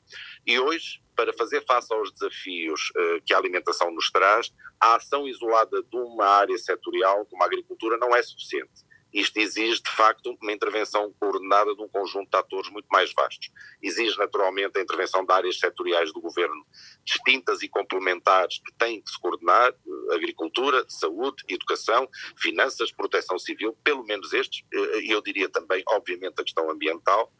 [0.47, 5.29] E hoje, para fazer face aos desafios uh, que a alimentação nos traz, a ação
[5.29, 8.90] isolada de uma área setorial como a agricultura não é suficiente.
[9.13, 13.51] Isto exige, de facto, uma intervenção coordenada de um conjunto de atores muito mais vastos.
[13.83, 16.65] Exige, naturalmente, a intervenção de áreas setoriais do governo
[17.05, 23.77] distintas e complementares que têm que se coordenar: eh, agricultura, saúde, educação, finanças, proteção civil,
[23.83, 27.33] pelo menos estes, eh, e eu diria também, obviamente, a questão ambiental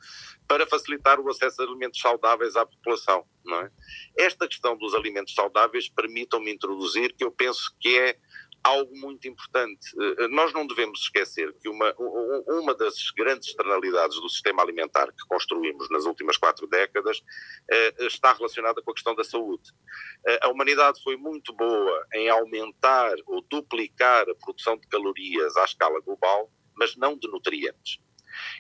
[0.49, 3.25] para facilitar o acesso a alimentos saudáveis à população.
[3.49, 4.25] É?
[4.25, 8.19] Esta questão dos alimentos saudáveis permitam-me introduzir que eu penso que é
[8.63, 9.89] algo muito importante.
[9.99, 11.95] Eh, nós não devemos esquecer que uma,
[12.47, 17.23] uma das grandes externalidades do sistema alimentar que construímos nas últimas quatro décadas
[17.71, 19.71] eh, está relacionada com a questão da saúde.
[20.27, 25.65] Eh, a humanidade foi muito boa em aumentar ou duplicar a produção de calorias à
[25.65, 27.99] escala global, mas não de nutrientes.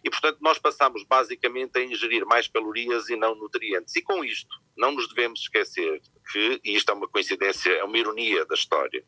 [0.04, 3.94] E, portanto, nós passamos basicamente a ingerir mais calorias e não nutrientes.
[3.96, 7.98] E com isto, não nos devemos esquecer que, e isto é uma coincidência, é uma
[7.98, 9.04] ironia da história,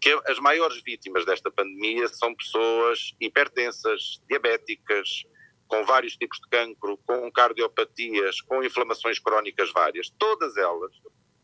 [0.00, 5.24] que as maiores vítimas desta pandemia são pessoas hipertensas, diabéticas,
[5.66, 10.92] com vários tipos de cancro, com cardiopatias, com inflamações crónicas várias, todas elas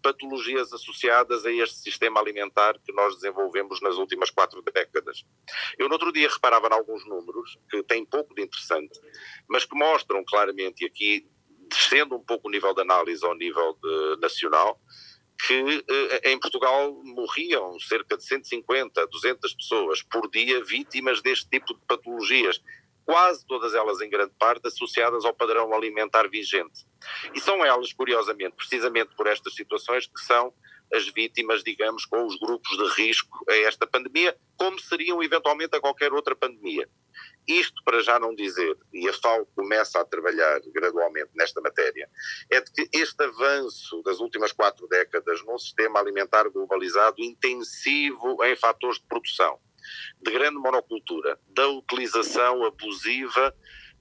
[0.06, 5.24] patologias associadas a este sistema alimentar que nós desenvolvemos nas últimas quatro décadas.
[5.76, 9.00] Eu no outro dia reparava em alguns números que têm pouco de interessante,
[9.48, 11.28] mas que mostram claramente, e aqui
[11.68, 14.80] descendo um pouco o nível de análise ao nível de, nacional,
[15.44, 21.74] que eh, em Portugal morriam cerca de 150, 200 pessoas por dia vítimas deste tipo
[21.74, 22.62] de patologias
[23.06, 26.84] quase todas elas em grande parte associadas ao padrão alimentar vigente.
[27.32, 30.52] E são elas, curiosamente, precisamente por estas situações, que são
[30.92, 35.80] as vítimas, digamos, com os grupos de risco a esta pandemia, como seriam eventualmente a
[35.80, 36.88] qualquer outra pandemia.
[37.46, 42.08] Isto para já não dizer, e a FAO começa a trabalhar gradualmente nesta matéria,
[42.50, 48.56] é de que este avanço das últimas quatro décadas num sistema alimentar globalizado intensivo em
[48.56, 49.58] fatores de produção,
[50.20, 53.54] de grande monocultura, da utilização abusiva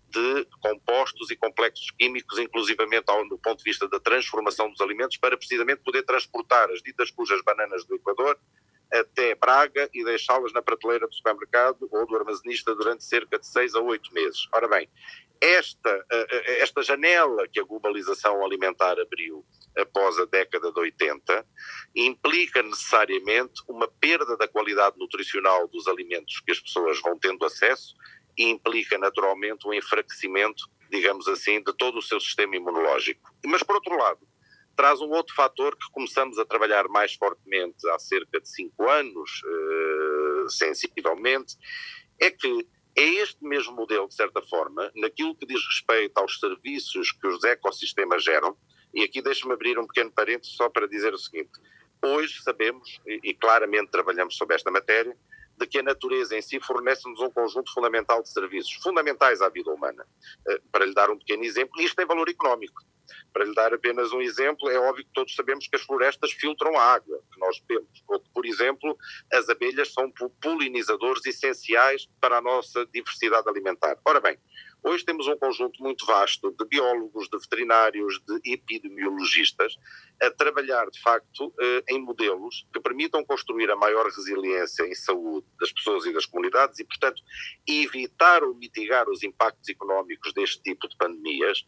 [0.09, 5.17] de compostos e complexos químicos, inclusivamente ao, do ponto de vista da transformação dos alimentos,
[5.17, 8.39] para precisamente poder transportar as ditas cujas bananas do Equador
[8.93, 13.75] até Braga e deixá-las na prateleira do supermercado ou do armazenista durante cerca de seis
[13.75, 14.47] a oito meses.
[14.53, 14.87] Ora bem,
[15.45, 16.05] esta,
[16.59, 19.45] esta janela que a globalização alimentar abriu
[19.77, 21.45] após a década de 80
[21.95, 27.95] implica necessariamente uma perda da qualidade nutricional dos alimentos que as pessoas vão tendo acesso
[28.37, 33.31] e implica naturalmente um enfraquecimento, digamos assim, de todo o seu sistema imunológico.
[33.45, 34.27] Mas, por outro lado,
[34.75, 39.41] traz um outro fator que começamos a trabalhar mais fortemente há cerca de cinco anos,
[39.43, 41.55] uh, sensivelmente,
[42.19, 47.11] é que é este mesmo modelo, de certa forma, naquilo que diz respeito aos serviços
[47.11, 48.57] que os ecossistemas geram,
[48.93, 51.51] e aqui deixe-me abrir um pequeno parênteses só para dizer o seguinte:
[52.01, 55.15] hoje sabemos, e, claramente trabalhamos sobre esta matéria,
[55.57, 59.71] de que a natureza em si fornece-nos um conjunto fundamental de serviços, fundamentais à vida
[59.71, 60.05] humana.
[60.47, 62.81] Uh, para lhe dar um pequeno exemplo, isto tem valor económico.
[63.33, 66.77] Para lhe dar apenas um exemplo, é óbvio que todos sabemos que as florestas filtram
[66.77, 68.97] a água que nós bebemos, ou que, por exemplo,
[69.31, 73.97] as abelhas são polinizadores essenciais para a nossa diversidade alimentar.
[74.05, 74.37] Ora bem,
[74.87, 79.75] Hoje temos um conjunto muito vasto de biólogos, de veterinários, de epidemiologistas
[80.21, 85.47] a trabalhar, de facto, eh, em modelos que permitam construir a maior resiliência em saúde
[85.59, 87.19] das pessoas e das comunidades e, portanto,
[87.67, 91.65] evitar ou mitigar os impactos económicos deste tipo de pandemias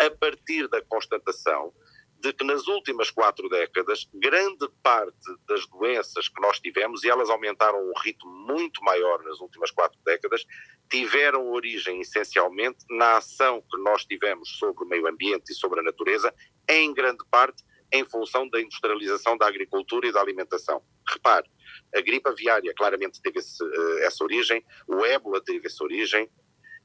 [0.00, 1.72] a partir da constatação
[2.20, 5.16] de que nas últimas quatro décadas, grande parte
[5.48, 9.98] das doenças que nós tivemos, e elas aumentaram um ritmo muito maior nas últimas quatro
[10.04, 10.44] décadas,
[10.90, 15.82] tiveram origem essencialmente na ação que nós tivemos sobre o meio ambiente e sobre a
[15.82, 16.34] natureza,
[16.68, 20.82] em grande parte em função da industrialização da agricultura e da alimentação.
[21.08, 21.50] Repare,
[21.94, 26.30] a gripe aviária claramente teve esse, eh, essa origem, o ébola teve essa origem,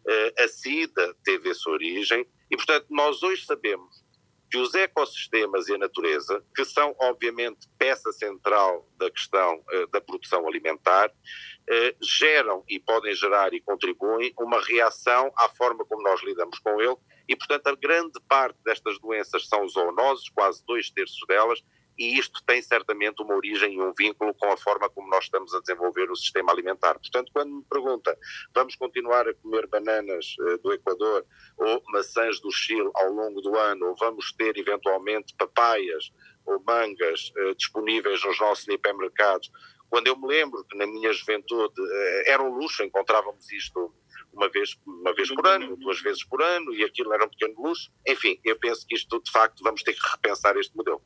[0.08, 2.26] eh, a SIDA teve essa origem,
[2.56, 4.02] e portanto nós hoje sabemos
[4.50, 10.00] que os ecossistemas e a natureza, que são obviamente peça central da questão uh, da
[10.00, 16.24] produção alimentar, uh, geram e podem gerar e contribuem uma reação à forma como nós
[16.24, 16.96] lidamos com ele.
[17.28, 21.62] E, portanto, a grande parte destas doenças são zoonoses, quase dois terços delas,
[21.98, 25.54] e isto tem certamente uma origem e um vínculo com a forma como nós estamos
[25.54, 27.00] a desenvolver o sistema alimentar.
[27.00, 28.18] Portanto, quando me pergunta,
[28.54, 31.26] vamos continuar a comer bananas uh, do Equador
[31.58, 36.12] ou maçãs do Chile ao longo do ano, ou vamos ter eventualmente papaias
[36.46, 39.50] ou mangas uh, disponíveis nos nossos hipermercados,
[39.90, 43.94] quando eu me lembro que na minha juventude uh, era um luxo, encontrávamos isto
[44.34, 47.56] uma vez, uma vez por ano, duas vezes por ano, e aquilo era um pequeno
[47.58, 47.90] luxo.
[48.06, 51.02] Enfim, eu penso que isto, de facto, vamos ter que repensar este modelo.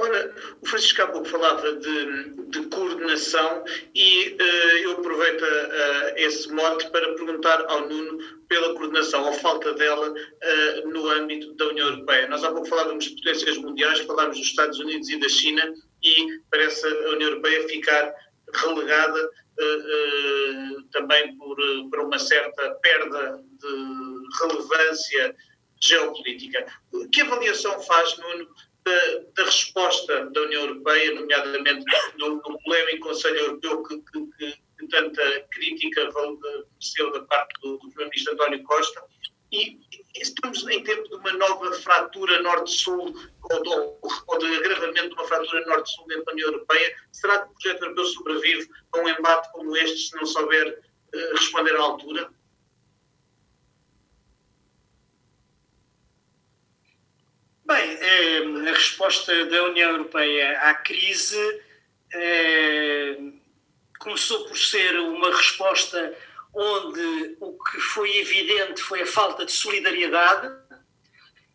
[0.00, 3.62] Ora, o Francisco há pouco falava de, de coordenação
[3.94, 9.74] e uh, eu aproveito uh, esse mote para perguntar ao Nuno pela coordenação ou falta
[9.74, 12.28] dela uh, no âmbito da União Europeia.
[12.28, 16.40] Nós há pouco falávamos de potências mundiais, falávamos dos Estados Unidos e da China e
[16.50, 18.14] parece a União Europeia ficar
[18.54, 19.30] relegada
[20.90, 21.56] também por,
[21.90, 25.36] por uma certa perda de relevância
[25.78, 26.64] geopolítica.
[27.12, 28.48] Que avaliação faz, Nuno,
[28.84, 31.84] da, da, resposta da União Europeia, nomeadamente
[32.18, 36.08] no, no polémico Conselho Europeu que, que, que, tanta crítica
[36.42, 39.04] mereceu da parte do, do Primeiro-Ministro António Costa,
[39.52, 39.78] e
[40.14, 45.66] estamos em tempo de uma nova fratura norte-sul, ou, ou, de agravamento de uma fratura
[45.66, 46.96] norte-sul dentro da União Europeia.
[47.12, 50.80] Será que o projeto europeu sobrevive a um embate como este se não souber
[51.14, 52.30] uh, responder à altura?
[57.70, 61.62] Bem, eh, a resposta da União Europeia à crise
[62.12, 63.16] eh,
[64.00, 66.18] começou por ser uma resposta
[66.52, 70.52] onde o que foi evidente foi a falta de solidariedade,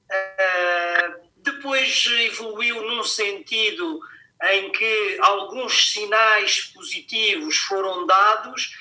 [0.09, 3.99] eh, depois evoluiu num sentido
[4.41, 8.73] em que alguns sinais positivos foram dados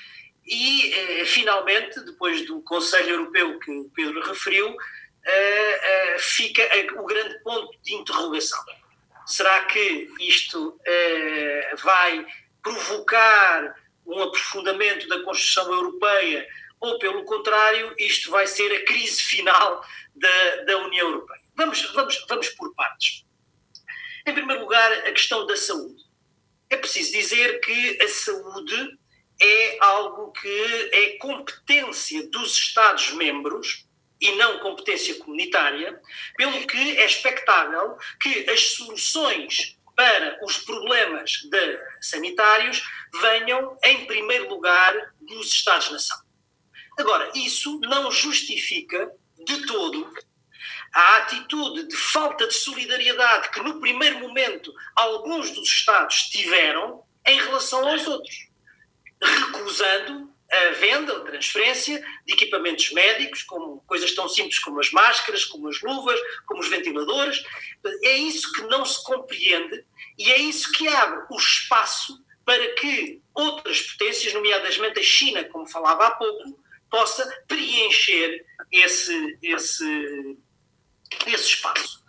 [0.45, 4.73] e, finalmente, depois do Conselho Europeu que o Pedro referiu,
[5.25, 6.63] uh, fica
[6.99, 8.63] o grande ponto de interrogação.
[9.25, 10.79] Será que isto
[11.81, 12.23] vai
[12.61, 16.47] provocar um aprofundamento da construção europeia
[16.79, 19.83] ou, pelo contrário, isto vai ser a crise final
[20.15, 21.41] da, da União Europeia?
[21.55, 23.25] Vamos, vamos, vamos por partes.
[24.27, 26.03] Em primeiro lugar, a questão da saúde.
[26.69, 28.99] É preciso dizer que a saúde
[29.41, 33.84] é algo que é competência dos Estados-membros
[34.19, 35.99] e não competência comunitária,
[36.37, 42.83] pelo que é expectável que as soluções para os problemas de sanitários
[43.21, 46.17] venham, em primeiro lugar, dos Estados-nação.
[46.97, 49.11] Agora, isso não justifica
[49.45, 50.13] de todo
[50.93, 57.37] a atitude de falta de solidariedade que, no primeiro momento, alguns dos Estados tiveram em
[57.37, 58.47] relação aos outros,
[59.21, 60.33] recusando
[60.67, 65.67] a venda ou transferência de equipamentos médicos, como coisas tão simples como as máscaras, como
[65.67, 67.43] as luvas, como os ventiladores.
[68.03, 69.85] É isso que não se compreende
[70.17, 75.67] e é isso que abre o espaço para que outras potências, nomeadamente a China, como
[75.67, 80.37] falava há pouco, possa preencher esse, esse,
[81.25, 82.03] esse espaço.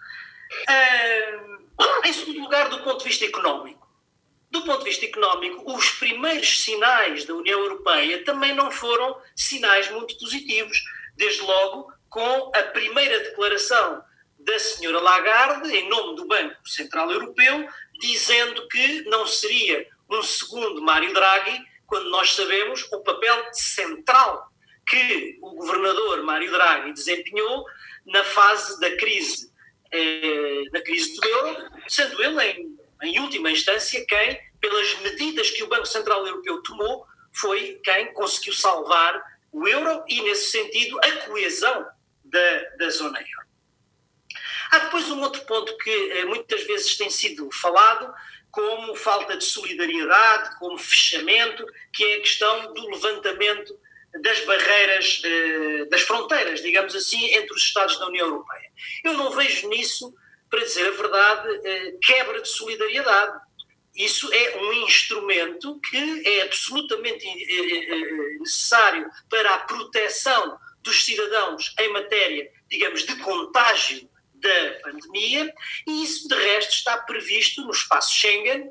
[0.68, 3.85] Uh, em segundo lugar, do ponto de vista económico,
[4.60, 9.90] do ponto de vista económico, os primeiros sinais da União Europeia também não foram sinais
[9.90, 10.82] muito positivos.
[11.14, 14.02] Desde logo, com a primeira declaração
[14.38, 17.68] da senhora Lagarde, em nome do Banco Central Europeu,
[18.00, 24.50] dizendo que não seria um segundo Mário Draghi, quando nós sabemos o papel central
[24.86, 27.64] que o governador Mário Draghi desempenhou
[28.06, 29.52] na fase da crise,
[29.90, 35.62] eh, da crise do euro, sendo ele, em, em última instância, quem, pelas medidas que
[35.62, 41.12] o Banco Central Europeu tomou, foi quem conseguiu salvar o euro e, nesse sentido, a
[41.26, 41.86] coesão
[42.24, 43.46] da, da zona euro.
[44.72, 48.12] Há depois um outro ponto que eh, muitas vezes tem sido falado,
[48.50, 53.78] como falta de solidariedade, como fechamento, que é a questão do levantamento
[54.20, 58.70] das barreiras, eh, das fronteiras, digamos assim, entre os Estados da União Europeia.
[59.04, 60.12] Eu não vejo nisso,
[60.50, 63.45] para dizer a verdade, eh, quebra de solidariedade.
[63.96, 71.92] Isso é um instrumento que é absolutamente eh, necessário para a proteção dos cidadãos em
[71.92, 75.52] matéria, digamos, de contágio da pandemia,
[75.86, 78.70] e isso, de resto, está previsto no espaço Schengen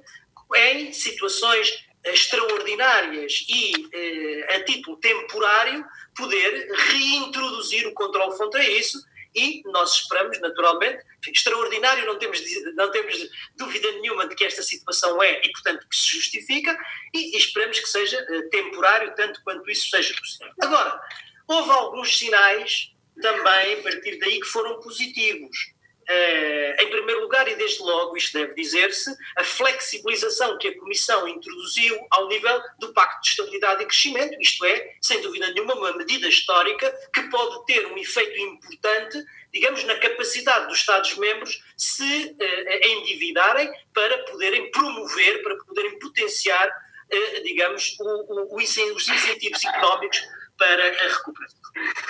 [0.56, 5.84] em situações extraordinárias e, eh, a título temporário,
[6.16, 9.00] poder reintroduzir o controle fronteiriço
[9.36, 12.40] e nós esperamos, naturalmente, extraordinário, não temos,
[12.76, 16.78] não temos dúvida nenhuma de que esta situação é e, portanto, que se justifica
[17.14, 20.54] e, e esperamos que seja eh, temporário, tanto quanto isso seja possível.
[20.62, 21.02] Agora,
[21.48, 25.75] houve alguns sinais também, a partir daí, que foram positivos.
[26.08, 31.28] Uh, em primeiro lugar, e desde logo, isto deve dizer-se, a flexibilização que a Comissão
[31.28, 35.98] introduziu ao nível do Pacto de Estabilidade e Crescimento, isto é, sem dúvida nenhuma, uma
[35.98, 39.18] medida histórica que pode ter um efeito importante,
[39.52, 47.44] digamos, na capacidade dos Estados-membros se uh, endividarem para poderem promover, para poderem potenciar, uh,
[47.44, 50.22] digamos, o, o, os incentivos económicos
[50.56, 51.65] para a recuperação.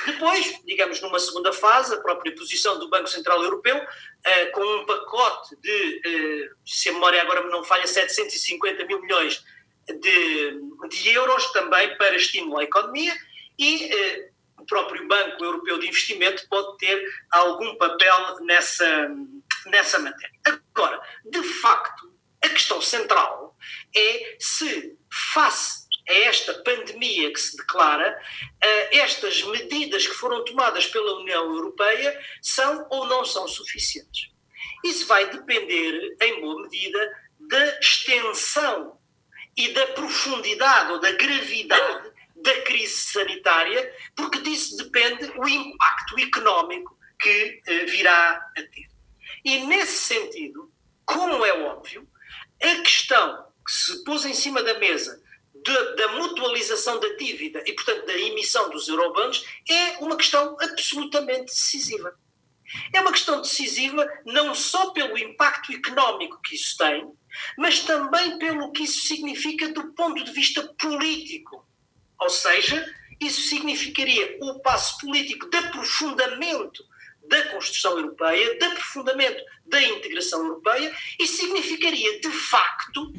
[0.06, 4.86] Depois, digamos, numa segunda fase, a própria posição do Banco Central Europeu, uh, com um
[4.86, 9.44] pacote de, uh, se a memória agora não falha, 750 mil milhões
[9.88, 13.14] de, de euros também para estimular a economia
[13.58, 19.10] e uh, o próprio Banco Europeu de Investimento pode ter algum papel nessa,
[19.68, 20.40] nessa matéria.
[20.46, 22.14] Agora, de facto,
[22.44, 23.56] a questão central
[23.96, 24.98] é se,
[25.34, 28.20] face a esta pandemia que se declara,
[28.92, 34.32] estas medidas que foram tomadas pela União Europeia são ou não são suficientes.
[34.84, 39.00] Isso vai depender, em boa medida, da extensão
[39.58, 46.96] e da profundidade ou da gravidade da crise sanitária, porque disso depende o impacto económico
[47.20, 48.88] que eh, virá a ter.
[49.44, 50.72] E nesse sentido,
[51.06, 52.08] como é óbvio,
[52.62, 55.24] a questão que se pôs em cima da mesa
[55.74, 62.18] da mutualização da dívida e, portanto, da emissão dos eurobonds é uma questão absolutamente decisiva.
[62.94, 67.08] É uma questão decisiva não só pelo impacto económico que isso tem,
[67.58, 71.66] mas também pelo que isso significa do ponto de vista político.
[72.20, 72.86] Ou seja,
[73.20, 76.84] isso significaria o passo político de aprofundamento
[77.28, 83.12] da construção europeia, de aprofundamento da integração europeia, e significaria, de facto,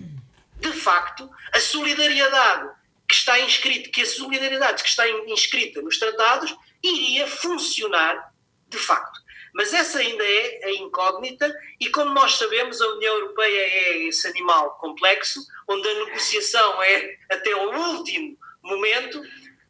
[0.60, 2.70] de facto, a solidariedade
[3.08, 8.32] que está inscrita, que a solidariedade que está inscrita nos tratados iria funcionar
[8.68, 9.20] de facto.
[9.54, 11.50] Mas essa ainda é a incógnita,
[11.80, 17.16] e como nós sabemos, a União Europeia é esse animal complexo, onde a negociação é
[17.30, 19.22] até o último momento,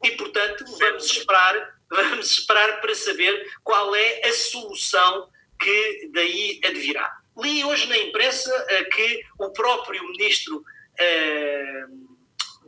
[0.03, 7.19] e portanto vamos esperar, vamos esperar para saber qual é a solução que daí advirá.
[7.39, 10.65] Li hoje na imprensa eh, que o próprio ministro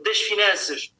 [0.03, 0.91] das finanças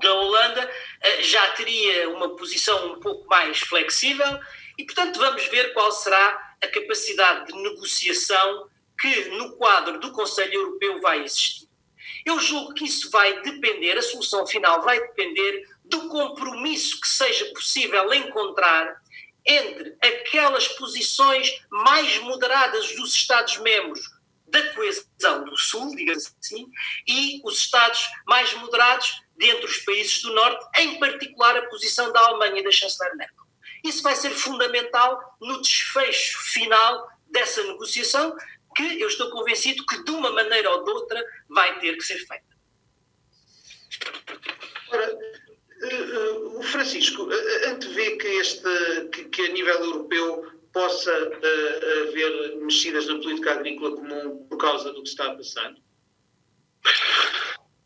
[0.00, 4.40] da Holanda eh, já teria uma posição um pouco mais flexível
[4.78, 10.54] e, portanto, vamos ver qual será a capacidade de negociação que no quadro do Conselho
[10.54, 11.68] Europeu vai existir.
[12.24, 17.44] Eu julgo que isso vai depender, a solução final vai depender do compromisso que seja
[17.52, 19.02] possível encontrar
[19.46, 24.00] entre aquelas posições mais moderadas dos Estados-membros
[24.54, 26.70] da coesão do Sul, digamos assim,
[27.08, 32.20] e os Estados mais moderados dentre os países do Norte, em particular a posição da
[32.20, 33.44] Alemanha e da chanceler Merkel.
[33.82, 38.36] Isso vai ser fundamental no desfecho final dessa negociação,
[38.76, 42.18] que eu estou convencido que de uma maneira ou de outra vai ter que ser
[42.18, 42.54] feita.
[44.88, 45.18] Ora,
[45.82, 51.10] uh, uh, Francisco, uh, antevê que, este, que, que, a nível europeu possa
[52.02, 55.74] haver mexidas na política agrícola comum por causa do que está a passar?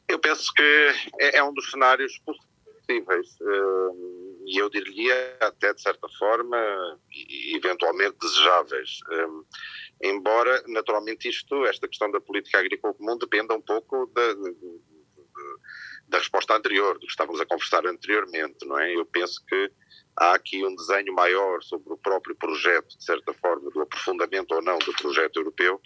[0.08, 3.28] Eu penso que é, é um dos cenários possíveis
[4.46, 6.58] e eu diria até de certa forma
[7.54, 9.00] eventualmente desejáveis
[10.02, 14.22] embora naturalmente isto esta questão da política agrícola comum dependa um pouco da,
[16.08, 18.94] da resposta anterior, do que estávamos a conversar anteriormente, não é?
[18.94, 19.70] Eu penso que
[20.18, 24.62] há aqui um desenho maior sobre o próprio projeto, de certa forma, do aprofundamento ou
[24.62, 25.80] não do projeto europeu,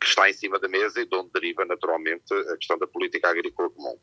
[0.00, 3.28] que está em cima da mesa e de onde deriva naturalmente a questão da política
[3.28, 3.98] agrícola comum.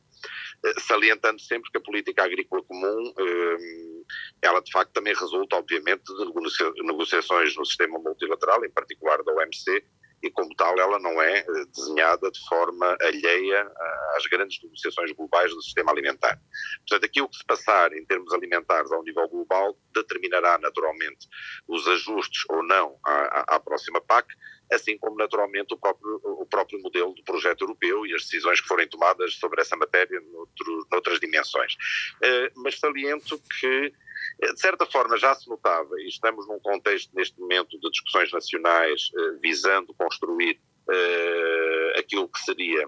[0.66, 4.04] Eh, salientando sempre que a política agrícola comum, eh,
[4.44, 9.84] ela de facto também resulta, obviamente, de negociações no sistema multilateral, em particular da OMC,
[10.22, 11.46] e, como tal, ela não é eh,
[11.76, 13.72] desenhada de forma alheia
[14.16, 16.40] às grandes negociações globais do sistema alimentar.
[16.88, 21.28] Portanto, aqui o que se passar em termos alimentares ao nível global determinará naturalmente
[21.68, 24.28] os ajustes ou não à, à próxima PAC,
[24.72, 28.68] assim como naturalmente o próprio, o próprio modelo do projeto europeu e as decisões que
[28.68, 31.74] forem tomadas sobre essa matéria noutro, noutras dimensões.
[32.16, 33.92] Uh, mas saliento que eh,
[34.40, 39.10] de certa forma já se notava, e estamos num contexto neste momento de discussões nacionais
[39.16, 42.88] uh, visando construir uh, aquilo que seria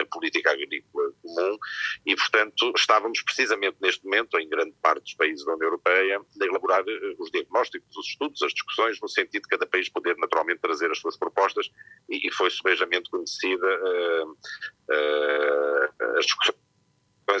[0.00, 1.58] a política agrícola comum
[2.06, 6.44] e, portanto, estávamos precisamente neste momento, em grande parte dos países da União Europeia, a
[6.44, 6.84] elaborar
[7.18, 10.98] os diagnósticos, os estudos, as discussões, no sentido de cada país poder naturalmente trazer as
[10.98, 11.70] suas propostas
[12.08, 13.66] e, e foi subejamente conhecida
[16.18, 16.65] as discussões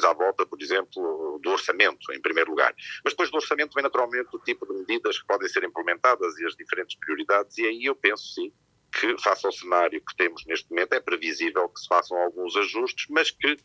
[0.04, 2.74] à volta, por exemplo, do orçamento, em primeiro lugar.
[3.04, 6.44] Mas depois do orçamento vem naturalmente o tipo de medidas que podem ser implementadas e
[6.44, 8.52] as diferentes prioridades, e aí eu penso sim
[8.92, 13.06] que, face ao cenário que temos neste momento, é previsível que se façam alguns ajustes,
[13.10, 13.56] mas que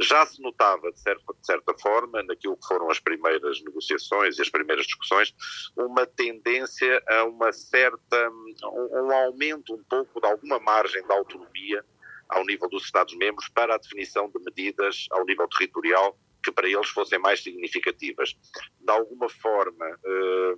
[0.00, 4.42] já se notava, de certa, de certa forma, naquilo que foram as primeiras negociações e
[4.42, 5.34] as primeiras discussões,
[5.76, 11.84] uma tendência a uma certa, um, um aumento um pouco de alguma margem da autonomia
[12.32, 16.88] ao nível dos Estados-membros para a definição de medidas ao nível territorial que para eles
[16.88, 18.36] fossem mais significativas.
[18.80, 20.54] De alguma forma, eh,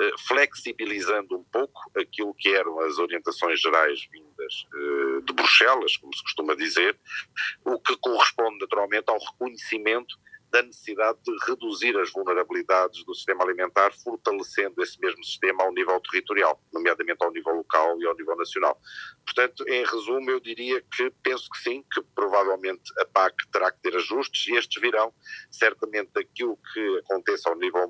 [0.00, 6.14] eh, flexibilizando um pouco aquilo que eram as orientações gerais vindas eh, de Bruxelas, como
[6.14, 6.98] se costuma dizer,
[7.64, 10.16] o que corresponde naturalmente ao reconhecimento
[10.56, 16.00] da necessidade de reduzir as vulnerabilidades do sistema alimentar, fortalecendo esse mesmo sistema ao nível
[16.00, 18.80] territorial, nomeadamente ao nível local e ao nível nacional.
[19.22, 23.82] Portanto, em resumo, eu diria que penso que sim, que provavelmente a PAC terá que
[23.82, 25.12] ter ajustes e estes virão
[25.50, 27.86] certamente daquilo que aconteça ao nível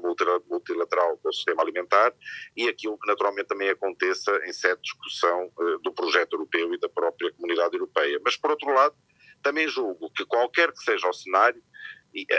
[0.51, 2.13] multilateral do sistema alimentar
[2.57, 6.81] e aquilo que naturalmente também aconteça em sede de discussão uh, do projeto europeu e
[6.81, 8.21] da própria comunidade europeia.
[8.25, 8.97] Mas, por outro lado,
[9.43, 11.63] também julgo que qualquer que seja o cenário,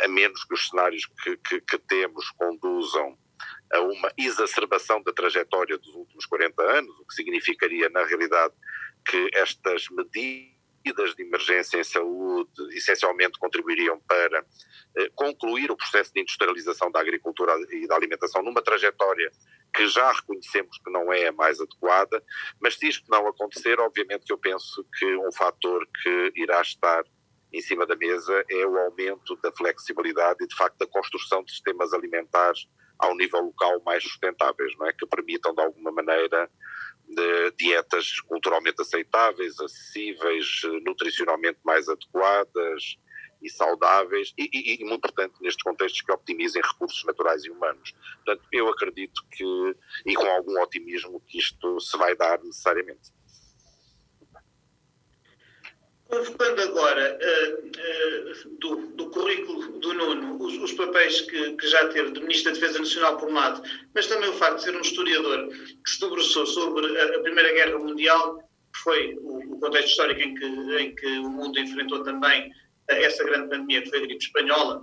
[0.03, 3.17] a menos que os cenários que, que, que temos conduzam
[3.73, 8.53] a uma exacerbação da trajetória dos últimos 40 anos, o que significaria, na realidade,
[9.05, 14.45] que estas medidas de emergência em saúde essencialmente contribuiriam para
[14.97, 19.29] eh, concluir o processo de industrialização da agricultura e da alimentação numa trajetória
[19.75, 22.23] que já reconhecemos que não é a mais adequada,
[22.59, 27.03] mas se isto não acontecer, obviamente que eu penso que um fator que irá estar
[27.51, 31.51] em cima da mesa é o aumento da flexibilidade e, de facto, da construção de
[31.51, 32.67] sistemas alimentares
[32.99, 34.93] ao nível local mais sustentáveis, não é?
[34.93, 36.49] Que permitam, de alguma maneira,
[37.07, 42.97] de dietas culturalmente aceitáveis, acessíveis, nutricionalmente mais adequadas
[43.41, 47.93] e saudáveis e, e, e, muito importante nestes contextos que optimizem recursos naturais e humanos.
[48.25, 49.75] Portanto, eu acredito que,
[50.05, 53.11] e com algum otimismo, que isto se vai dar necessariamente.
[56.09, 61.89] Convocando agora uh, uh, do, do, currículo do Nuno os, os papéis que, que, já
[61.89, 63.61] teve de Ministro da Defesa Nacional por um lado,
[63.93, 67.51] mas também o facto de ser um historiador que se debruçou sobre a, a Primeira
[67.51, 68.37] Guerra Mundial,
[68.73, 72.51] que foi o, o contexto histórico em que, em que, o mundo enfrentou também
[72.87, 74.81] essa grande pandemia que foi a gripe espanhola,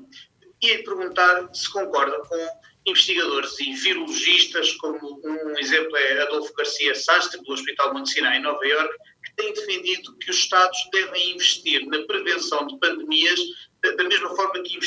[0.62, 2.48] e perguntar se concorda com
[2.86, 8.64] investigadores e virologistas, como um exemplo é Adolfo Garcia Sastre, do Hospital Monte em Nova
[8.66, 13.40] Iorque, que tem defendido que os Estados devem investir na prevenção de pandemias
[13.92, 14.78] da mesma forma que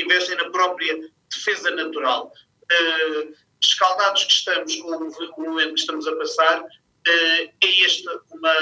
[0.00, 2.32] investem na própria defesa natural.
[2.64, 6.64] Uh, escaldados que estamos com o momento que estamos a passar, uh,
[7.06, 8.54] é esta uma,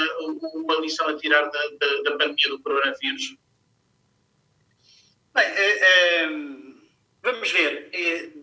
[0.55, 3.35] uma lição a tirar da, da, da pandemia do coronavírus?
[5.33, 6.27] Bem, é, é,
[7.23, 8.42] vamos ver.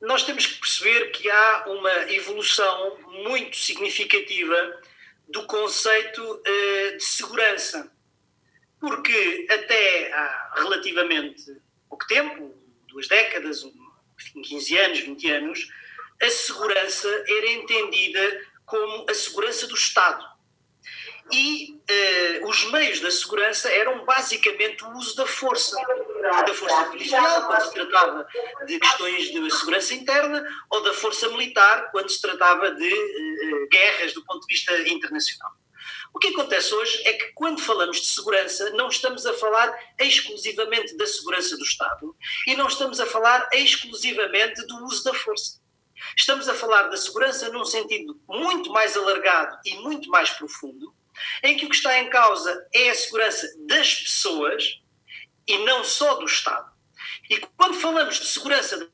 [0.00, 4.80] Nós temos que perceber que há uma evolução muito significativa
[5.28, 7.90] do conceito eh, de segurança.
[8.80, 11.56] Porque até há relativamente
[11.88, 12.54] pouco tempo,
[12.86, 13.64] duas décadas,
[14.32, 15.68] 15 anos, 20 anos,
[16.22, 20.24] a segurança era entendida como a segurança do Estado.
[21.32, 25.76] E eh, os meios da segurança eram basicamente o uso da força,
[26.22, 28.28] da força policial, quando se tratava
[28.66, 34.14] de questões de segurança interna, ou da força militar, quando se tratava de eh, guerras
[34.14, 35.52] do ponto de vista internacional.
[36.12, 40.96] O que acontece hoje é que, quando falamos de segurança, não estamos a falar exclusivamente
[40.96, 42.16] da segurança do Estado
[42.46, 45.60] e não estamos a falar exclusivamente do uso da força.
[46.16, 50.94] Estamos a falar da segurança num sentido muito mais alargado e muito mais profundo,
[51.42, 54.80] em que o que está em causa é a segurança das pessoas
[55.46, 56.70] e não só do Estado.
[57.30, 58.90] E quando falamos de segurança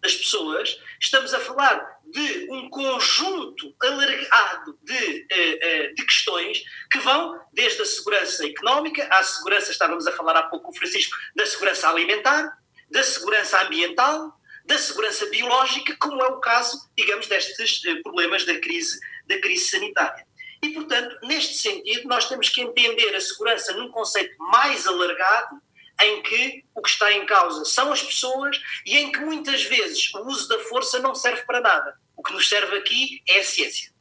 [0.00, 6.98] das pessoas, estamos a falar de um conjunto alargado de, eh, eh, de questões que
[6.98, 11.44] vão desde a segurança económica à segurança, estávamos a falar há pouco, o Francisco, da
[11.44, 12.58] segurança alimentar,
[12.90, 18.58] da segurança ambiental, da segurança biológica, como é o caso, digamos, destes eh, problemas da
[18.58, 20.27] crise, da crise sanitária.
[20.62, 25.60] E, portanto, neste sentido, nós temos que entender a segurança num conceito mais alargado,
[26.00, 30.12] em que o que está em causa são as pessoas e em que muitas vezes
[30.14, 31.98] o uso da força não serve para nada.
[32.16, 33.92] O que nos serve aqui é a ciência.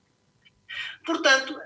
[1.05, 1.59] Portanto,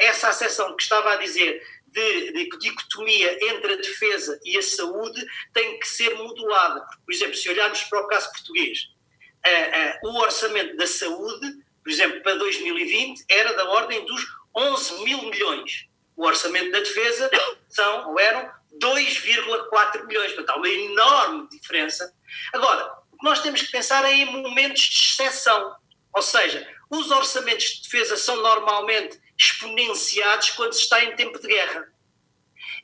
[0.00, 5.24] essa acessão que estava a dizer de, de, dicotomia entre a defesa e a saúde
[5.54, 6.84] tem que ser modulada.
[7.04, 8.90] Por exemplo, se olharmos para o caso português,
[10.02, 14.22] o orçamento da saúde, por exemplo, para 2020, era da ordem dos
[14.58, 15.86] 11 mil milhões.
[16.16, 17.30] O orçamento da defesa
[17.68, 18.50] são, ou eram
[18.82, 20.32] 2,4 milhões.
[20.32, 22.12] Portanto, há uma enorme diferença.
[22.52, 25.76] Agora, o que nós temos que pensar é em momentos de exceção.
[26.12, 31.46] Ou seja, os orçamentos de defesa são normalmente exponenciados quando se está em tempo de
[31.46, 31.88] guerra.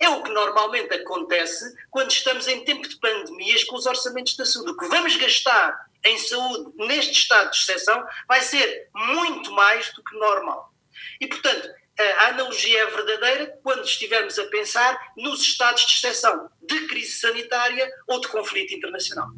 [0.01, 4.45] É o que normalmente acontece quando estamos em tempo de pandemias com os orçamentos da
[4.45, 4.73] saúde.
[4.73, 10.03] O que vamos gastar em saúde neste estado de exceção vai ser muito mais do
[10.05, 10.74] que normal.
[11.21, 16.87] E, portanto, a analogia é verdadeira quando estivermos a pensar nos estados de exceção de
[16.87, 19.29] crise sanitária ou de conflito internacional.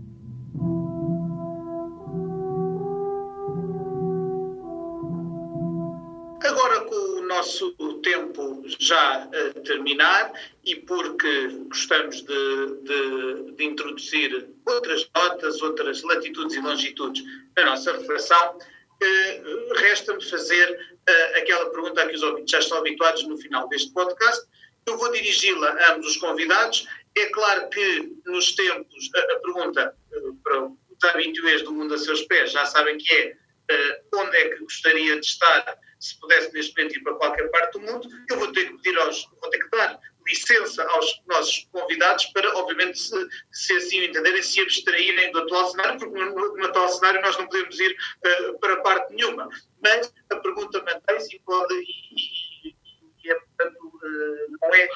[6.43, 7.73] Agora, com o nosso
[8.03, 10.33] tempo já a terminar
[10.65, 17.25] e porque gostamos de, de, de introduzir outras notas, outras latitudes e longitudes
[17.57, 18.59] na nossa reflexão,
[19.03, 19.43] eh,
[19.75, 23.93] resta-me fazer uh, aquela pergunta a que os ouvintes já estão habituados no final deste
[23.93, 24.47] podcast.
[24.87, 26.87] Eu vou dirigi-la a ambos os convidados.
[27.17, 31.99] É claro que nos tempos, a, a pergunta uh, para os habituês do mundo a
[31.99, 33.37] seus pés já sabem que é
[33.73, 37.73] uh, onde é que gostaria de estar se pudesse neste momento ir para qualquer parte
[37.73, 38.09] do mundo.
[38.29, 42.57] Eu vou ter que pedir aos, vou ter que dar licença aos nossos convidados para,
[42.57, 46.89] obviamente, se, se assim o entenderem, se abstraírem do atual cenário, porque no, no atual
[46.89, 49.49] cenário nós não podemos ir uh, para parte nenhuma.
[49.87, 52.75] Mas a pergunta mantém-se e, pode, e,
[53.23, 54.89] e, é, portanto, uh, não, é,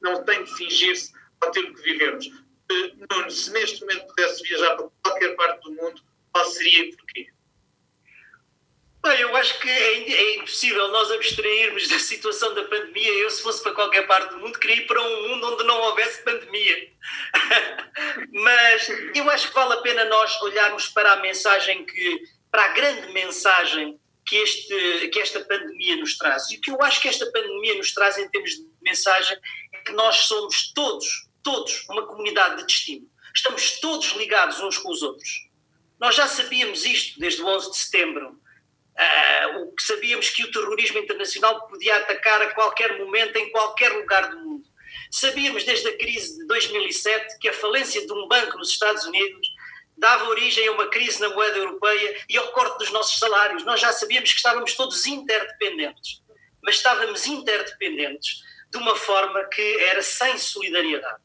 [0.00, 2.26] não tem de fingir-se ao tempo que vivemos.
[2.26, 6.96] Uh, Nuno, se neste momento pudesse viajar para qualquer parte do mundo, qual seria e
[6.96, 7.28] porquê?
[9.02, 13.12] Bem, eu acho que é, é, impossível nós abstrairmos da situação da pandemia.
[13.14, 15.78] Eu, se fosse para qualquer parte do mundo, queria ir para um mundo onde não
[15.78, 16.90] houvesse pandemia.
[18.32, 22.68] Mas eu acho que vale a pena nós olharmos para a mensagem que, para a
[22.68, 26.50] grande mensagem que, este, que esta pandemia nos traz.
[26.50, 29.38] E o que eu acho que esta pandemia nos traz em termos de mensagem
[29.72, 33.08] é que nós somos todos, todos, uma comunidade de destino.
[33.34, 35.48] Estamos todos ligados uns com os outros.
[35.98, 38.38] Nós já sabíamos isto desde o 11 de setembro
[38.98, 43.92] Uh, o que sabíamos que o terrorismo internacional podia atacar a qualquer momento, em qualquer
[43.92, 44.66] lugar do mundo.
[45.08, 49.48] Sabíamos desde a crise de 2007 que a falência de um banco nos Estados Unidos
[49.98, 53.64] dava origem a uma crise na moeda europeia e ao corte dos nossos salários.
[53.64, 56.22] Nós já sabíamos que estávamos todos interdependentes,
[56.62, 61.22] mas estávamos interdependentes de uma forma que era sem solidariedade.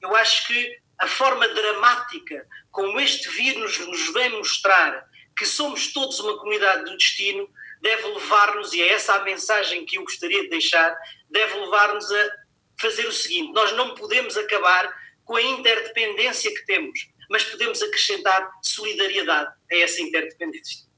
[0.00, 5.06] Eu acho que a forma dramática como este vírus nos vem mostrar
[5.36, 7.48] que somos todos uma comunidade do destino,
[7.80, 10.96] deve levar-nos, e é essa a mensagem que eu gostaria de deixar,
[11.30, 12.30] deve levar-nos a
[12.80, 14.92] fazer o seguinte: nós não podemos acabar
[15.24, 16.98] com a interdependência que temos,
[17.28, 20.88] mas podemos acrescentar solidariedade a essa interdependência.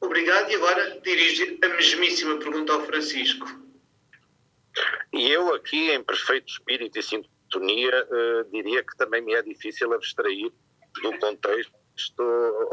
[0.00, 3.46] Obrigado, e agora dirijo a mesmíssima pergunta ao Francisco.
[5.12, 9.92] E eu aqui, em perfeito espírito e sintonia uh, diria que também me é difícil
[9.92, 10.52] abstrair
[11.02, 11.72] do contexto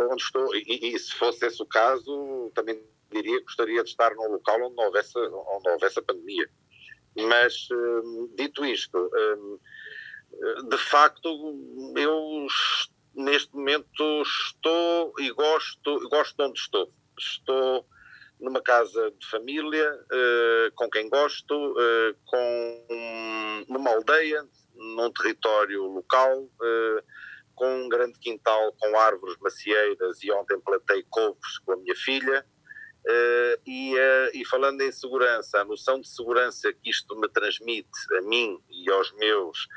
[0.10, 0.56] onde estou.
[0.56, 4.62] E, e, se fosse esse o caso, também diria que gostaria de estar num local
[4.62, 6.50] onde não houvesse, onde não houvesse a pandemia.
[7.16, 9.60] Mas, uh, dito isto, uh,
[10.70, 11.28] de facto,
[11.96, 12.48] eu
[13.16, 16.94] neste momento estou e gosto, gosto de onde estou.
[17.18, 17.86] Estou
[18.40, 26.42] numa casa de família, uh, com quem gosto, uh, com numa aldeia, num território local,
[26.42, 27.04] uh,
[27.56, 32.46] com um grande quintal com árvores macieiras e ontem plantei couves com a minha filha.
[33.68, 33.96] E,
[34.34, 38.90] e, falando em segurança, a noção de segurança que isto me transmite a mim e
[38.90, 39.68] aos meus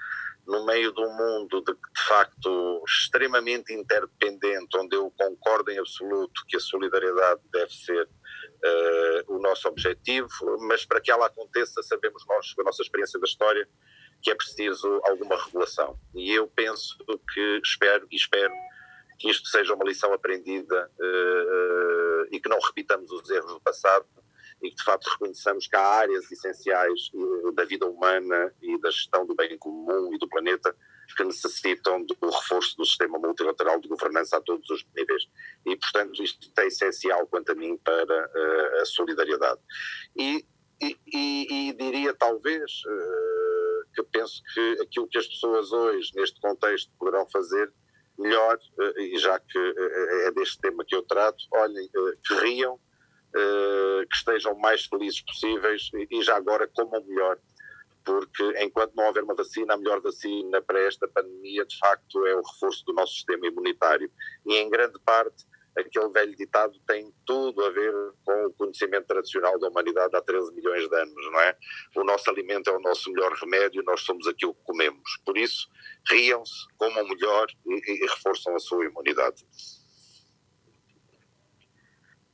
[0.47, 6.44] no meio de um mundo de, de facto extremamente interdependente, onde eu concordo em absoluto
[6.49, 10.28] que a solidariedade deve ser uh, o nosso objetivo,
[10.61, 13.68] mas para que ela aconteça, sabemos nós, com a nossa experiência da história,
[14.22, 15.99] que é preciso alguma regulação.
[16.14, 16.97] E eu penso
[17.32, 18.53] que espero e espero
[19.18, 24.07] que isto seja uma lição aprendida uh, e que não repitamos os erros do passado
[24.62, 28.90] e que de facto reconheçamos que há áreas essenciais eh, da vida humana e da
[28.90, 30.74] gestão do bem comum e do planeta
[31.16, 35.28] que necessitam do reforço do sistema multilateral de governança a todos os níveis.
[35.64, 39.61] E, portanto, isto é essencial, quanto a mim, para uh, a solidariedade.
[40.16, 40.44] E,
[40.82, 46.40] e, e, e diria, talvez, uh, que penso que aquilo que as pessoas hoje, neste
[46.40, 47.72] contexto, poderão fazer
[48.18, 48.59] melhor,
[48.96, 51.86] e já que é deste tema que eu trato, olhem,
[52.26, 52.80] que riam,
[53.37, 57.39] eh, que estejam mais felizes possíveis e, e já agora comam melhor
[58.07, 62.37] porque enquanto não houver uma vacina, a melhor vacina para esta pandemia, de facto, é
[62.37, 64.09] o reforço do nosso sistema imunitário.
[64.47, 65.45] E em grande parte,
[65.76, 67.93] aquele velho ditado tem tudo a ver
[68.24, 71.57] com o conhecimento tradicional da humanidade há 13 milhões de anos, não é?
[71.97, 75.20] O nosso alimento é o nosso melhor remédio, nós somos aquilo que comemos.
[75.24, 75.68] Por isso,
[76.09, 79.45] riam-se, comam melhor e, e reforçam a sua imunidade.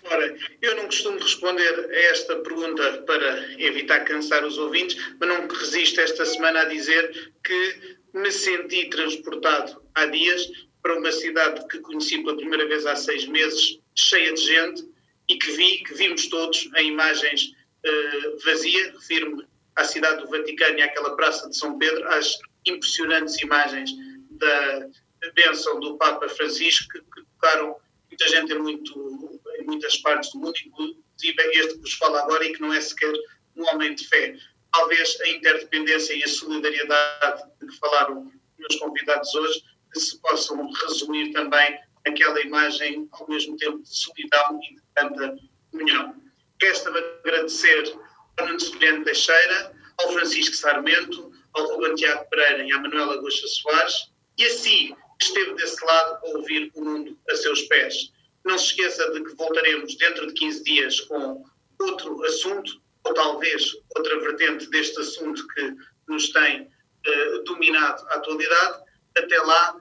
[0.04, 5.46] Ora, eu não costumo responder a esta pergunta para evitar cansar os ouvintes, mas não
[5.46, 10.50] resisto esta semana a dizer que me senti transportado há dias
[10.82, 14.84] para uma cidade que conheci pela primeira vez há seis meses, cheia de gente,
[15.28, 17.52] e que vi, que vimos todos em imagens
[17.86, 19.46] uh, vazia, refiro-me
[19.76, 23.90] à cidade do Vaticano e àquela praça de São Pedro, às impressionantes imagens
[24.30, 24.88] da
[25.34, 27.76] bênção do Papa Francisco, que, tocaram
[28.08, 32.52] muita gente em, muito, muitas partes do mundo, inclusive este que vos fala agora e
[32.52, 33.12] que não é sequer
[33.56, 34.36] um homem de fé.
[34.72, 39.62] Talvez a interdependência e a solidariedade de que falaram meus convidados hoje
[39.94, 45.36] se possam resumir também aquela imagem ao mesmo tempo de solidão e de tanta
[45.70, 46.14] comunhão.
[46.60, 47.94] Resta-me agradecer
[48.38, 53.46] ao Nuno Severino Teixeira, ao Francisco Sarmento, ao Ruben Tiago Pereira e à Manuela Goxa
[53.46, 58.12] Soares, e assim esteve desse lado a ouvir o mundo a seus pés.
[58.44, 61.44] Não se esqueça de que voltaremos dentro de 15 dias com
[61.78, 65.74] outro assunto, ou talvez outra vertente deste assunto que
[66.08, 68.82] nos tem uh, dominado a atualidade.
[69.16, 69.80] Até lá,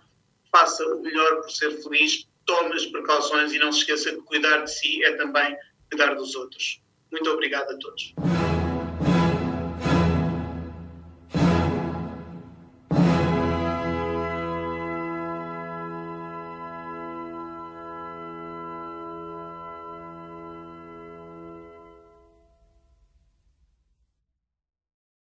[0.51, 4.63] faça o melhor por ser feliz, tome as precauções e não se esqueça que cuidar
[4.63, 5.55] de si é também
[5.89, 6.81] cuidar dos outros.
[7.11, 8.13] Muito obrigado a todos.